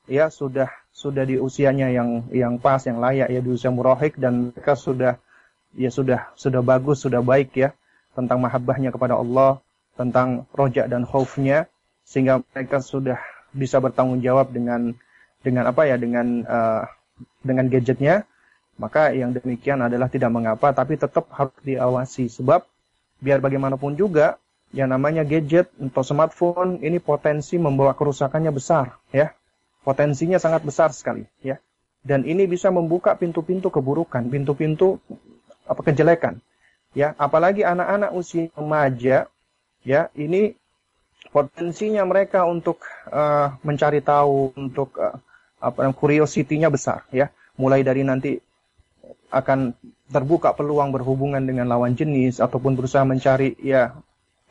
[0.08, 4.50] ya sudah sudah di usianya yang yang pas yang layak ya di usia murahik dan
[4.50, 5.20] mereka sudah
[5.76, 7.70] ya sudah sudah bagus sudah baik ya
[8.12, 9.60] tentang mahabbahnya kepada Allah
[9.94, 11.68] tentang rojak dan khaufnya
[12.02, 13.20] sehingga mereka sudah
[13.52, 14.96] bisa bertanggung jawab dengan
[15.44, 16.82] dengan apa ya dengan uh,
[17.44, 18.24] dengan gadgetnya
[18.80, 22.26] maka yang demikian adalah tidak mengapa tapi tetap harus diawasi.
[22.26, 22.66] Sebab
[23.22, 24.41] biar bagaimanapun juga
[24.72, 29.32] yang namanya gadget atau smartphone ini potensi membawa kerusakannya besar ya.
[29.82, 31.60] Potensinya sangat besar sekali ya.
[32.02, 34.98] Dan ini bisa membuka pintu-pintu keburukan pintu-pintu
[35.68, 36.42] apa kejelekan
[36.92, 39.24] Ya, apalagi anak-anak usia remaja,
[39.80, 40.52] ya, ini
[41.32, 45.16] potensinya mereka untuk uh, mencari tahu, untuk uh,
[45.56, 47.32] apa curiosity-nya besar, ya.
[47.56, 48.36] Mulai dari nanti
[49.32, 49.72] akan
[50.12, 53.96] terbuka peluang berhubungan dengan lawan jenis ataupun berusaha mencari ya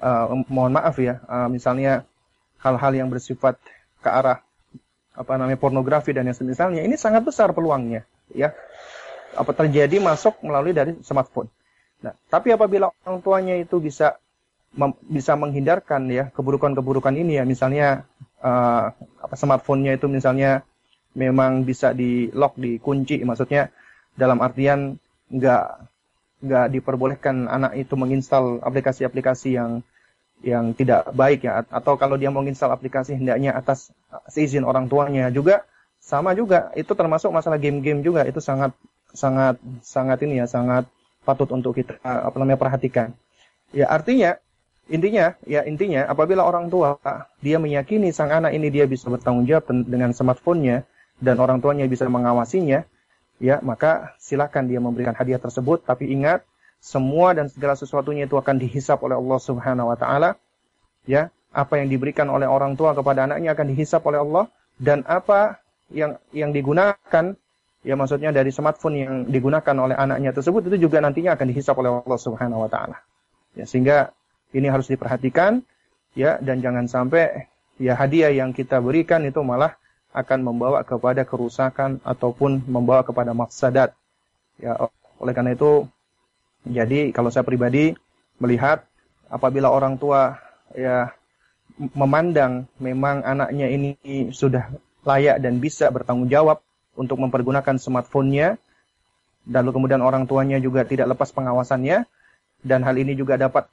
[0.01, 2.03] uh, mohon maaf ya uh, misalnya
[2.59, 3.57] hal-hal yang bersifat
[4.01, 4.41] ke arah
[5.13, 8.51] apa namanya pornografi dan yang semisalnya ini sangat besar peluangnya ya
[9.35, 11.47] apa terjadi masuk melalui dari smartphone.
[12.03, 14.19] Nah, tapi apabila orang tuanya itu bisa
[14.75, 18.03] mem, bisa menghindarkan ya keburukan-keburukan ini ya misalnya
[18.43, 20.65] uh, apa smartphone-nya itu misalnya
[21.15, 23.71] memang bisa di lock dikunci maksudnya
[24.15, 24.95] dalam artian
[25.31, 25.63] nggak
[26.41, 29.85] nggak diperbolehkan anak itu menginstal aplikasi-aplikasi yang
[30.41, 33.93] yang tidak baik ya atau kalau dia mau menginstal aplikasi hendaknya atas
[34.29, 35.65] seizin orang tuanya juga
[36.01, 36.73] sama juga.
[36.73, 38.25] Itu termasuk masalah game-game juga.
[38.25, 38.73] Itu sangat
[39.13, 40.89] sangat sangat ini ya sangat
[41.21, 43.13] patut untuk kita apa namanya perhatikan.
[43.71, 44.41] Ya artinya
[44.89, 46.97] intinya ya intinya apabila orang tua
[47.39, 50.83] dia meyakini sang anak ini dia bisa bertanggung jawab dengan smartphone-nya
[51.21, 52.83] dan orang tuanya bisa mengawasinya
[53.37, 55.85] ya maka silakan dia memberikan hadiah tersebut.
[55.85, 56.43] Tapi ingat
[56.81, 60.35] semua dan segala sesuatunya itu akan dihisap oleh Allah Subhanahu wa taala
[61.05, 64.45] ya apa yang diberikan oleh orang tua kepada anaknya akan dihisap oleh Allah
[64.81, 65.61] dan apa
[65.93, 67.37] yang yang digunakan
[67.85, 72.01] ya maksudnya dari smartphone yang digunakan oleh anaknya tersebut itu juga nantinya akan dihisap oleh
[72.01, 72.97] Allah Subhanahu wa taala
[73.53, 74.09] ya sehingga
[74.51, 75.61] ini harus diperhatikan
[76.17, 77.45] ya dan jangan sampai
[77.77, 79.77] ya hadiah yang kita berikan itu malah
[80.11, 83.95] akan membawa kepada kerusakan ataupun membawa kepada maksadat.
[84.59, 84.75] Ya,
[85.17, 85.87] oleh karena itu,
[86.65, 87.97] jadi kalau saya pribadi
[88.37, 88.85] melihat
[89.31, 90.37] apabila orang tua
[90.75, 91.13] ya
[91.97, 93.97] memandang memang anaknya ini
[94.29, 94.69] sudah
[95.01, 96.61] layak dan bisa bertanggung jawab
[96.93, 98.59] untuk mempergunakan smartphone-nya,
[99.49, 102.05] lalu kemudian orang tuanya juga tidak lepas pengawasannya,
[102.61, 103.65] dan hal ini juga dapat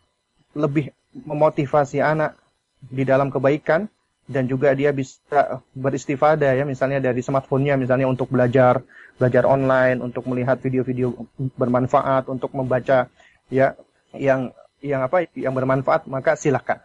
[0.57, 2.39] lebih memotivasi anak
[2.81, 3.91] di dalam kebaikan,
[4.29, 8.85] dan juga dia bisa beristifadah ya misalnya dari smartphone-nya misalnya untuk belajar
[9.17, 11.17] belajar online untuk melihat video-video
[11.57, 13.09] bermanfaat untuk membaca
[13.49, 13.73] ya
[14.13, 14.53] yang
[14.85, 16.79] yang apa yang bermanfaat maka silakan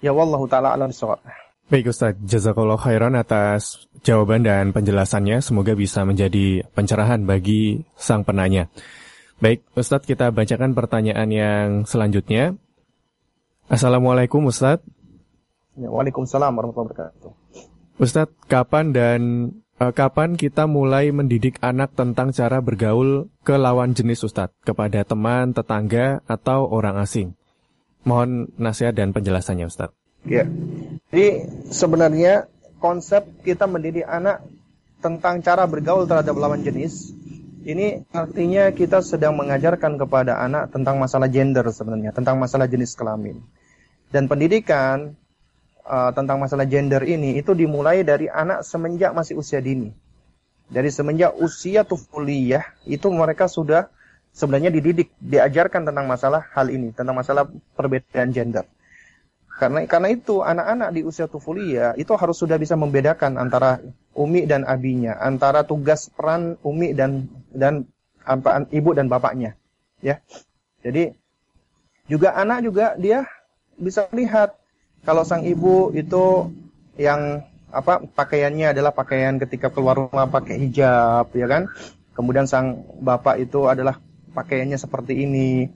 [0.00, 1.20] ya wallahu taala alam bisawab
[1.68, 5.44] Baik Ustaz, jazakallah khairan atas jawaban dan penjelasannya.
[5.44, 8.72] Semoga bisa menjadi pencerahan bagi sang penanya.
[9.36, 12.56] Baik Ustadz, kita bacakan pertanyaan yang selanjutnya.
[13.68, 14.80] Assalamualaikum Ustadz.
[15.78, 17.30] Ya, Waalaikumsalam warahmatullahi wabarakatuh.
[18.02, 19.20] Ustadz, kapan dan
[19.78, 25.54] uh, kapan kita mulai mendidik anak tentang cara bergaul ke lawan jenis Ustadz, kepada teman,
[25.54, 27.38] tetangga, atau orang asing?
[28.02, 29.94] Mohon nasihat dan penjelasannya Ustadz.
[30.26, 30.50] Ya,
[31.14, 32.50] jadi sebenarnya
[32.82, 34.42] konsep kita mendidik anak
[34.98, 37.14] tentang cara bergaul terhadap lawan jenis
[37.62, 43.44] ini artinya kita sedang mengajarkan kepada anak tentang masalah gender sebenarnya, tentang masalah jenis kelamin.
[44.08, 45.14] Dan pendidikan
[45.88, 49.96] uh, tentang masalah gender ini itu dimulai dari anak semenjak masih usia dini.
[50.68, 53.88] Dari semenjak usia tufuliyah itu mereka sudah
[54.36, 58.68] sebenarnya dididik, diajarkan tentang masalah hal ini, tentang masalah perbedaan gender.
[59.58, 63.80] Karena karena itu anak-anak di usia tufuliyah itu harus sudah bisa membedakan antara
[64.12, 67.88] umi dan abinya, antara tugas peran umi dan dan
[68.22, 69.56] apa ibu dan bapaknya,
[70.04, 70.20] ya.
[70.84, 71.16] Jadi
[72.06, 73.26] juga anak juga dia
[73.78, 74.57] bisa lihat
[75.04, 76.50] kalau sang ibu itu
[76.98, 81.68] yang apa pakaiannya adalah pakaian ketika keluar rumah pakai hijab ya kan?
[82.16, 84.00] Kemudian sang bapak itu adalah
[84.34, 85.68] pakaiannya seperti ini.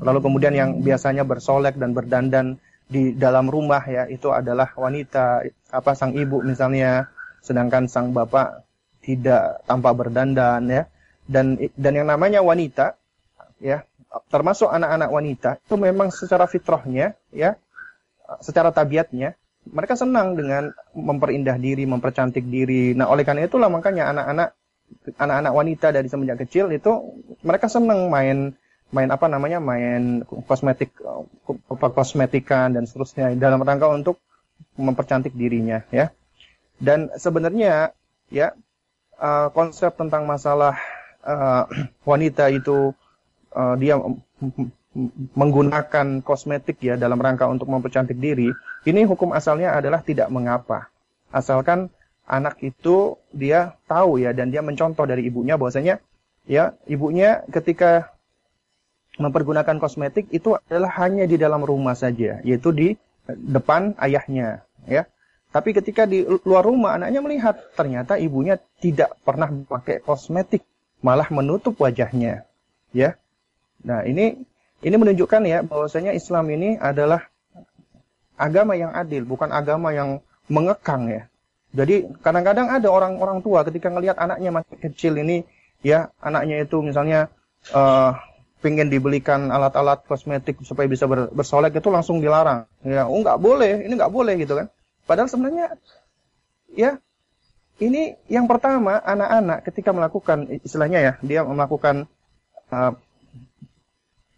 [0.00, 5.92] Lalu kemudian yang biasanya bersolek dan berdandan di dalam rumah ya itu adalah wanita apa
[5.92, 7.10] sang ibu misalnya.
[7.44, 8.64] Sedangkan sang bapak
[9.04, 10.82] tidak tampak berdandan ya.
[11.26, 12.96] Dan dan yang namanya wanita
[13.60, 13.84] ya
[14.30, 17.58] termasuk anak-anak wanita itu memang secara fitrahnya ya
[18.42, 19.34] secara tabiatnya
[19.66, 22.94] mereka senang dengan memperindah diri, mempercantik diri.
[22.94, 24.54] Nah, oleh karena itulah makanya anak-anak
[25.18, 28.54] anak-anak wanita dari semenjak kecil itu mereka senang main
[28.94, 30.94] main apa namanya main kosmetik
[31.74, 34.22] kosmetikan dan seterusnya dalam rangka untuk
[34.78, 36.14] mempercantik dirinya ya
[36.78, 37.98] dan sebenarnya
[38.30, 38.54] ya
[39.18, 40.78] uh, konsep tentang masalah
[41.26, 41.66] uh,
[42.10, 42.94] wanita itu
[43.80, 43.96] dia
[45.36, 48.48] menggunakan kosmetik ya dalam rangka untuk mempercantik diri,
[48.88, 50.88] ini hukum asalnya adalah tidak mengapa.
[51.28, 51.92] Asalkan
[52.26, 56.02] anak itu dia tahu ya dan dia mencontoh dari ibunya bahwasanya
[56.48, 58.16] ya ibunya ketika
[59.16, 62.88] mempergunakan kosmetik itu adalah hanya di dalam rumah saja, yaitu di
[63.26, 65.08] depan ayahnya, ya.
[65.50, 70.60] Tapi ketika di luar rumah anaknya melihat ternyata ibunya tidak pernah pakai kosmetik,
[71.00, 72.44] malah menutup wajahnya,
[72.92, 73.16] ya.
[73.80, 74.44] Nah, ini
[74.84, 77.24] Ini menunjukkan ya bahwasanya Islam ini adalah
[78.36, 80.20] agama yang adil, bukan agama yang
[80.52, 81.22] mengekang ya.
[81.76, 85.44] Jadi kadang-kadang ada orang-orang tua ketika ngelihat anaknya masih kecil ini
[85.84, 87.28] ya anaknya itu misalnya
[87.72, 88.16] uh,
[88.64, 92.64] pengen dibelikan alat-alat kosmetik supaya bisa ber, bersolek itu langsung dilarang.
[92.80, 94.66] Ya, oh nggak boleh, ini nggak boleh gitu kan.
[95.04, 95.76] Padahal sebenarnya
[96.72, 96.98] ya
[97.76, 102.08] ini yang pertama anak-anak ketika melakukan istilahnya ya dia melakukan
[102.72, 102.96] uh,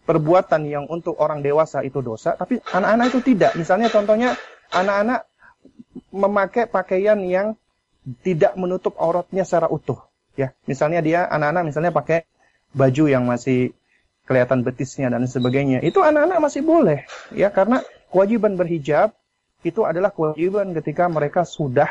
[0.09, 3.53] perbuatan yang untuk orang dewasa itu dosa, tapi anak-anak itu tidak.
[3.61, 4.41] Misalnya contohnya
[4.73, 5.29] anak-anak
[6.09, 7.61] memakai pakaian yang
[8.25, 10.01] tidak menutup auratnya secara utuh.
[10.33, 12.25] Ya, misalnya dia anak-anak misalnya pakai
[12.73, 13.77] baju yang masih
[14.25, 15.85] kelihatan betisnya dan sebagainya.
[15.85, 17.05] Itu anak-anak masih boleh,
[17.37, 19.13] ya karena kewajiban berhijab
[19.61, 21.91] itu adalah kewajiban ketika mereka sudah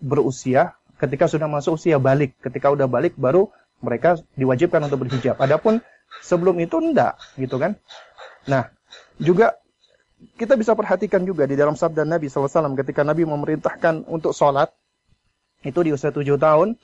[0.00, 2.32] berusia, ketika sudah masuk usia balik.
[2.40, 3.52] Ketika udah balik baru
[3.84, 5.36] mereka diwajibkan untuk berhijab.
[5.36, 5.84] Adapun
[6.18, 7.78] sebelum itu enggak, gitu kan?
[8.50, 8.70] Nah,
[9.22, 9.54] juga
[10.36, 14.72] kita bisa perhatikan juga di dalam sabda Nabi SAW ketika Nabi memerintahkan untuk sholat
[15.64, 16.76] itu di usia tujuh tahun.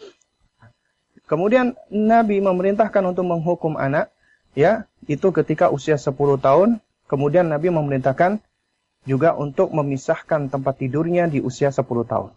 [1.26, 4.14] Kemudian Nabi memerintahkan untuk menghukum anak,
[4.54, 6.78] ya itu ketika usia sepuluh tahun.
[7.06, 8.42] Kemudian Nabi memerintahkan
[9.06, 12.34] juga untuk memisahkan tempat tidurnya di usia sepuluh tahun.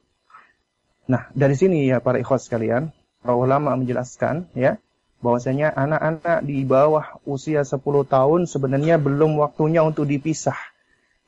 [1.10, 4.78] Nah dari sini ya para ikhwas sekalian, para ulama menjelaskan ya
[5.20, 10.57] bahwasanya anak-anak di bawah usia 10 tahun sebenarnya belum waktunya untuk dipisah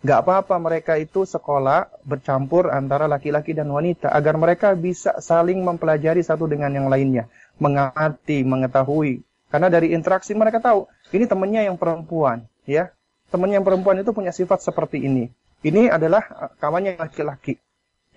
[0.02, 6.26] Gak apa-apa mereka itu sekolah bercampur antara laki-laki dan wanita agar mereka bisa saling mempelajari
[6.26, 7.30] satu dengan yang lainnya,
[7.62, 9.22] mengerti, mengetahui.
[9.54, 12.90] Karena dari interaksi mereka tahu ini temannya yang perempuan, ya.
[13.30, 15.30] Temannya yang perempuan itu punya sifat seperti ini.
[15.62, 17.62] Ini adalah uh, kawannya laki-laki,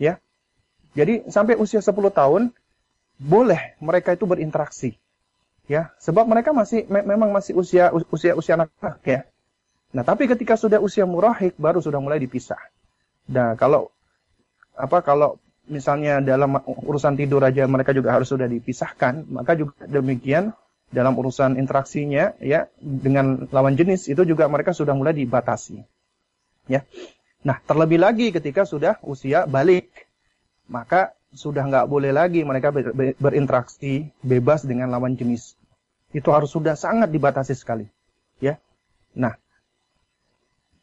[0.00, 0.16] ya.
[0.96, 2.48] Jadi sampai usia 10 tahun
[3.20, 4.96] boleh mereka itu berinteraksi,
[5.70, 5.92] ya.
[6.00, 9.20] Sebab mereka masih me memang masih usia usia usia anak-anak, ya
[9.94, 12.58] Nah, tapi ketika sudah usia murahik baru sudah mulai dipisah.
[13.30, 13.94] Nah, kalau
[14.74, 15.38] apa kalau
[15.70, 20.50] misalnya dalam urusan tidur aja mereka juga harus sudah dipisahkan, maka juga demikian
[20.90, 25.78] dalam urusan interaksinya ya dengan lawan jenis itu juga mereka sudah mulai dibatasi.
[26.66, 26.82] Ya.
[27.46, 30.10] Nah, terlebih lagi ketika sudah usia balik,
[30.66, 35.58] maka sudah nggak boleh lagi mereka ber, ber, berinteraksi bebas dengan lawan jenis.
[36.14, 37.90] Itu harus sudah sangat dibatasi sekali.
[38.38, 38.62] Ya.
[39.18, 39.34] Nah,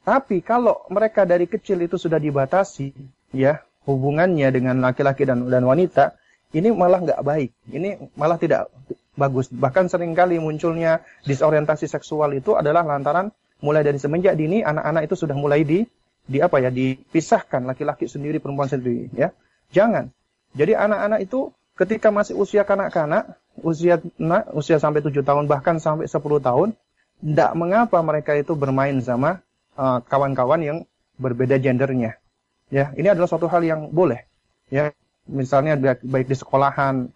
[0.03, 2.91] tapi kalau mereka dari kecil itu sudah dibatasi,
[3.31, 6.19] ya hubungannya dengan laki-laki dan dan wanita,
[6.51, 7.51] ini malah nggak baik.
[7.71, 8.67] Ini malah tidak
[9.15, 9.47] bagus.
[9.51, 13.31] Bahkan sering kali munculnya disorientasi seksual itu adalah lantaran
[13.61, 15.85] mulai dari semenjak dini anak-anak itu sudah mulai di
[16.25, 19.29] di apa ya dipisahkan laki-laki sendiri perempuan sendiri ya.
[19.71, 20.11] Jangan.
[20.55, 26.07] Jadi anak-anak itu ketika masih usia kanak-kanak, usia nah, usia sampai 7 tahun bahkan sampai
[26.07, 26.75] 10 tahun,
[27.21, 29.39] tidak mengapa mereka itu bermain sama
[29.71, 30.77] Eh, kawan-kawan uh, yang
[31.15, 32.19] berbeda gendernya.
[32.67, 34.27] Ya, ini adalah suatu hal yang boleh.
[34.67, 34.91] Ya,
[35.31, 37.07] misalnya baik di sekolahan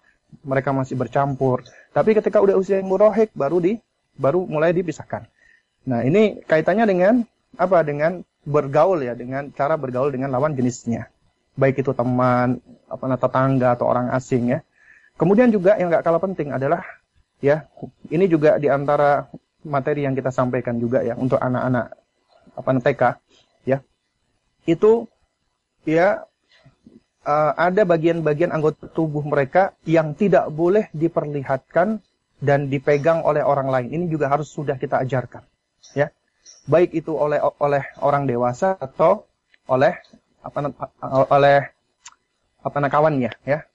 [0.44, 1.64] mereka masih bercampur,
[1.96, 3.80] tapi ketika udah usia yang murohik baru di
[4.16, 5.28] baru mulai dipisahkan.
[5.88, 7.14] Nah, ini kaitannya dengan
[7.56, 7.84] apa?
[7.84, 11.12] Dengan bergaul ya, dengan cara bergaul dengan lawan jenisnya.
[11.56, 12.60] Baik itu teman,
[12.92, 14.60] apa tetangga atau orang asing ya.
[15.16, 16.84] Kemudian juga yang nggak kalah penting adalah
[17.40, 17.68] ya,
[18.12, 19.32] ini juga di antara
[19.66, 21.98] materi yang kita sampaikan juga ya untuk anak-anak
[22.56, 23.02] apa TK
[23.66, 23.78] ya
[24.70, 25.10] itu
[25.84, 26.24] ya
[27.26, 32.00] uh, ada bagian-bagian anggota tubuh mereka yang tidak boleh diperlihatkan
[32.40, 33.88] dan dipegang oleh orang lain.
[33.90, 35.42] Ini juga harus sudah kita ajarkan,
[35.98, 36.12] ya.
[36.70, 39.26] Baik itu oleh oleh orang dewasa atau
[39.66, 39.98] oleh
[40.46, 40.58] apa
[41.34, 41.58] oleh
[42.62, 43.66] apa kawannya, ya.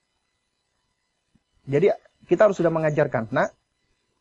[1.66, 1.90] Jadi
[2.30, 3.30] kita harus sudah mengajarkan.
[3.34, 3.50] Nah,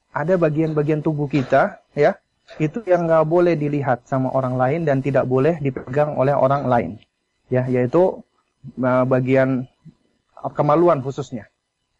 [0.09, 2.17] ada bagian-bagian tubuh kita, ya,
[2.57, 6.91] itu yang nggak boleh dilihat sama orang lain dan tidak boleh dipegang oleh orang lain.
[7.49, 8.21] Ya, yaitu
[8.81, 9.69] uh, bagian
[10.53, 11.49] kemaluan khususnya.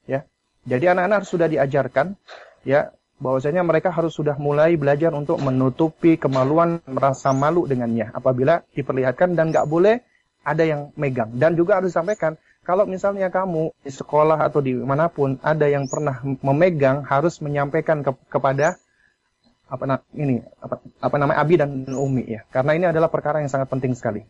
[0.10, 0.26] Ya.
[0.66, 2.18] Jadi anak-anak sudah diajarkan
[2.66, 9.36] ya bahwasanya mereka harus sudah mulai belajar untuk menutupi kemaluan merasa malu dengannya apabila diperlihatkan
[9.36, 10.00] dan nggak boleh
[10.50, 11.30] ada yang megang.
[11.38, 12.36] Dan juga harus disampaikan
[12.66, 18.06] kalau misalnya kamu di sekolah atau di mana pun ada yang pernah memegang harus menyampaikan
[18.06, 18.78] ke, kepada
[19.70, 22.41] apa ini apa, apa namanya abi dan umi ya.
[22.50, 24.26] Karena ini adalah perkara yang sangat penting sekali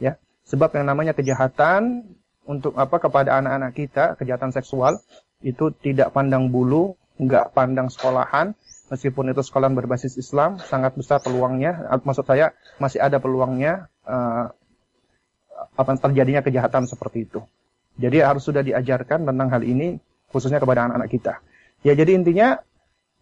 [0.00, 0.16] ya.
[0.44, 2.04] Sebab yang namanya kejahatan
[2.44, 5.00] untuk apa kepada anak-anak kita kejahatan seksual
[5.40, 8.56] itu tidak pandang bulu nggak pandang sekolahan.
[8.92, 11.88] Meskipun itu sekolah berbasis Islam sangat besar peluangnya.
[12.04, 14.52] Maksud saya masih ada peluangnya uh,
[15.54, 17.40] apa terjadinya kejahatan seperti itu
[17.98, 19.98] jadi harus sudah diajarkan tentang hal ini
[20.30, 21.34] khususnya kepada anak-anak kita
[21.86, 22.58] ya jadi intinya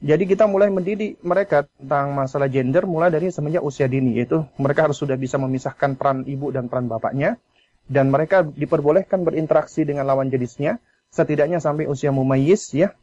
[0.03, 4.91] Jadi kita mulai mendidik mereka tentang masalah gender mulai dari semenjak usia dini yaitu mereka
[4.91, 7.39] harus sudah bisa memisahkan peran ibu dan peran bapaknya
[7.87, 10.83] dan mereka diperbolehkan berinteraksi dengan lawan jenisnya
[11.15, 12.99] setidaknya sampai usia mumayyiz ya.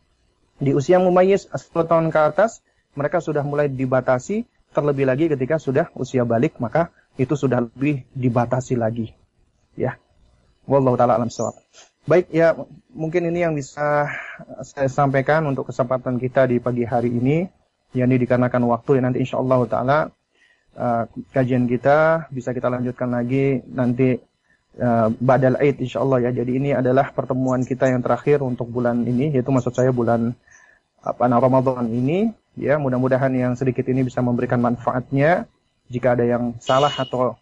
[0.59, 2.59] Di usia mumayyiz 10 tahun ke atas
[2.99, 4.43] mereka sudah mulai dibatasi
[4.75, 9.11] terlebih lagi ketika sudah usia balik maka itu sudah lebih dibatasi lagi.
[9.75, 9.99] Ya.
[10.63, 11.29] Wallahu taala alam
[12.07, 12.57] Baik ya,
[12.89, 14.09] mungkin ini yang bisa
[14.65, 17.45] saya sampaikan untuk kesempatan kita di pagi hari ini.
[17.93, 19.99] Ya ini dikarenakan waktu ya nanti insya Allah taala
[20.77, 21.03] uh,
[21.33, 24.21] kajian kita bisa kita lanjutkan lagi nanti
[24.77, 26.31] uh, badal Aid insya Allah ya.
[26.31, 30.33] Jadi ini adalah pertemuan kita yang terakhir untuk bulan ini, yaitu maksud saya bulan
[31.01, 32.31] apa Ramadan ini.
[32.59, 35.47] Ya mudah-mudahan yang sedikit ini bisa memberikan manfaatnya.
[35.89, 37.35] Jika ada yang salah atau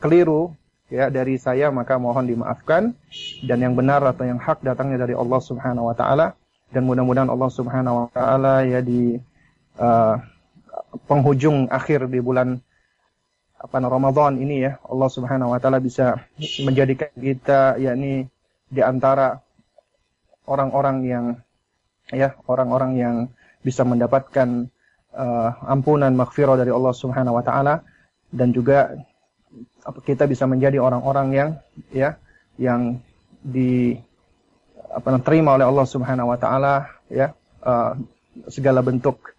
[0.00, 0.56] keliru
[0.88, 2.96] ya dari saya maka mohon dimaafkan.
[3.44, 6.34] Dan yang benar atau yang hak datangnya dari Allah Subhanahu wa taala.
[6.68, 9.16] Dan mudah-mudahan Allah Subhanahu wa taala ya di
[9.80, 10.14] uh,
[11.08, 12.60] penghujung akhir di bulan
[13.58, 16.22] apa Ramadan ini ya Allah Subhanahu wa taala bisa
[16.62, 18.30] menjadikan kita yakni
[18.70, 19.42] di antara
[20.46, 21.24] orang-orang yang
[22.14, 23.14] ya orang-orang yang
[23.66, 24.70] bisa mendapatkan
[25.18, 27.82] uh, ampunan maghfirah dari Allah Subhanahu wa taala
[28.30, 28.94] dan juga
[30.06, 31.50] kita bisa menjadi orang-orang yang
[31.90, 32.14] ya
[32.54, 33.02] yang
[33.42, 33.98] di
[34.88, 37.34] apa terima oleh Allah Subhanahu wa taala ya
[37.66, 37.98] uh,
[38.46, 39.34] segala bentuk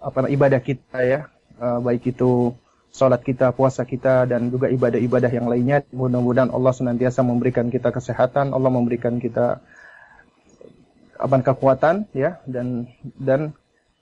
[0.00, 1.20] apa ibadah kita ya
[1.60, 2.56] uh, baik itu
[2.96, 5.84] salat kita, puasa kita dan juga ibadah-ibadah yang lainnya.
[5.92, 9.60] Mudah-mudahan Allah senantiasa memberikan kita kesehatan, Allah memberikan kita
[11.16, 12.88] apa kekuatan ya dan
[13.20, 13.52] dan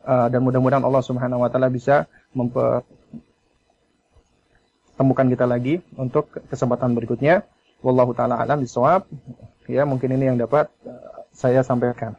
[0.05, 2.07] uh, dan mudah-mudahan Allah Subhanahu wa taala bisa
[4.95, 7.43] temukan kita lagi untuk kesempatan berikutnya.
[7.85, 9.05] Wallahu taala alam bisawab.
[9.65, 12.17] Ya, mungkin ini yang dapat uh, saya sampaikan.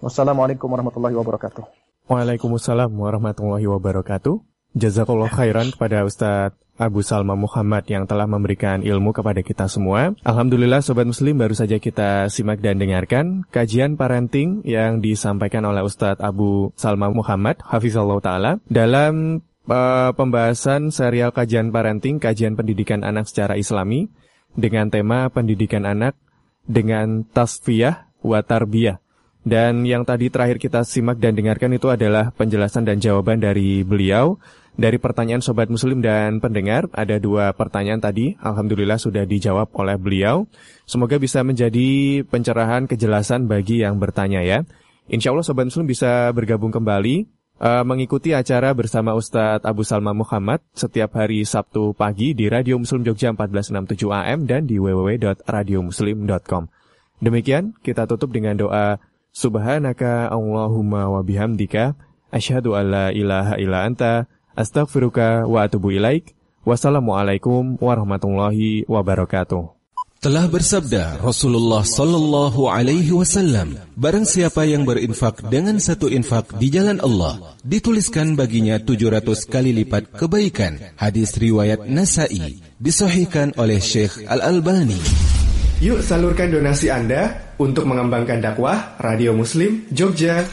[0.00, 1.64] Wassalamualaikum warahmatullahi wabarakatuh.
[2.06, 4.38] Waalaikumsalam warahmatullahi wabarakatuh.
[4.76, 10.12] Jazakallah khairan kepada Ustadz Abu Salma Muhammad yang telah memberikan ilmu kepada kita semua.
[10.22, 16.20] Alhamdulillah Sobat Muslim baru saja kita simak dan dengarkan kajian parenting yang disampaikan oleh Ustadz
[16.20, 23.58] Abu Salma Muhammad, Hafizallah Ta'ala, dalam uh, pembahasan serial kajian parenting, kajian pendidikan anak secara
[23.58, 24.08] islami
[24.56, 26.16] dengan tema pendidikan anak
[26.64, 28.98] dengan tasfiyah wa tarbiyah.
[29.46, 34.42] Dan yang tadi terakhir kita simak dan dengarkan itu adalah penjelasan dan jawaban dari beliau
[34.76, 36.86] dari pertanyaan sobat muslim dan pendengar.
[36.92, 40.44] Ada dua pertanyaan tadi, alhamdulillah sudah dijawab oleh beliau.
[40.84, 44.62] Semoga bisa menjadi pencerahan kejelasan bagi yang bertanya ya.
[45.08, 47.26] Insya Allah sobat muslim bisa bergabung kembali
[47.60, 53.02] uh, mengikuti acara bersama Ustadz Abu Salma Muhammad setiap hari Sabtu pagi di Radio Muslim
[53.06, 56.68] Jogja 1467 AM dan di www.radiomuslim.com.
[57.16, 59.00] Demikian kita tutup dengan doa
[59.32, 61.96] Subhanaka Allahumma wa bihamdika
[62.32, 66.32] asyhadu an la ilaha illa anta astaghfiruka wa atubu ilaik.
[66.66, 69.76] Wassalamualaikum warahmatullahi wabarakatuh.
[70.16, 76.98] Telah bersabda Rasulullah Sallallahu Alaihi Wasallam, barang siapa yang berinfak dengan satu infak di jalan
[77.04, 80.80] Allah, dituliskan baginya 700 kali lipat kebaikan.
[80.98, 84.98] Hadis riwayat Nasai, disahihkan oleh Syekh Al Albani.
[85.84, 90.48] Yuk salurkan donasi Anda untuk mengembangkan dakwah Radio Muslim Jogja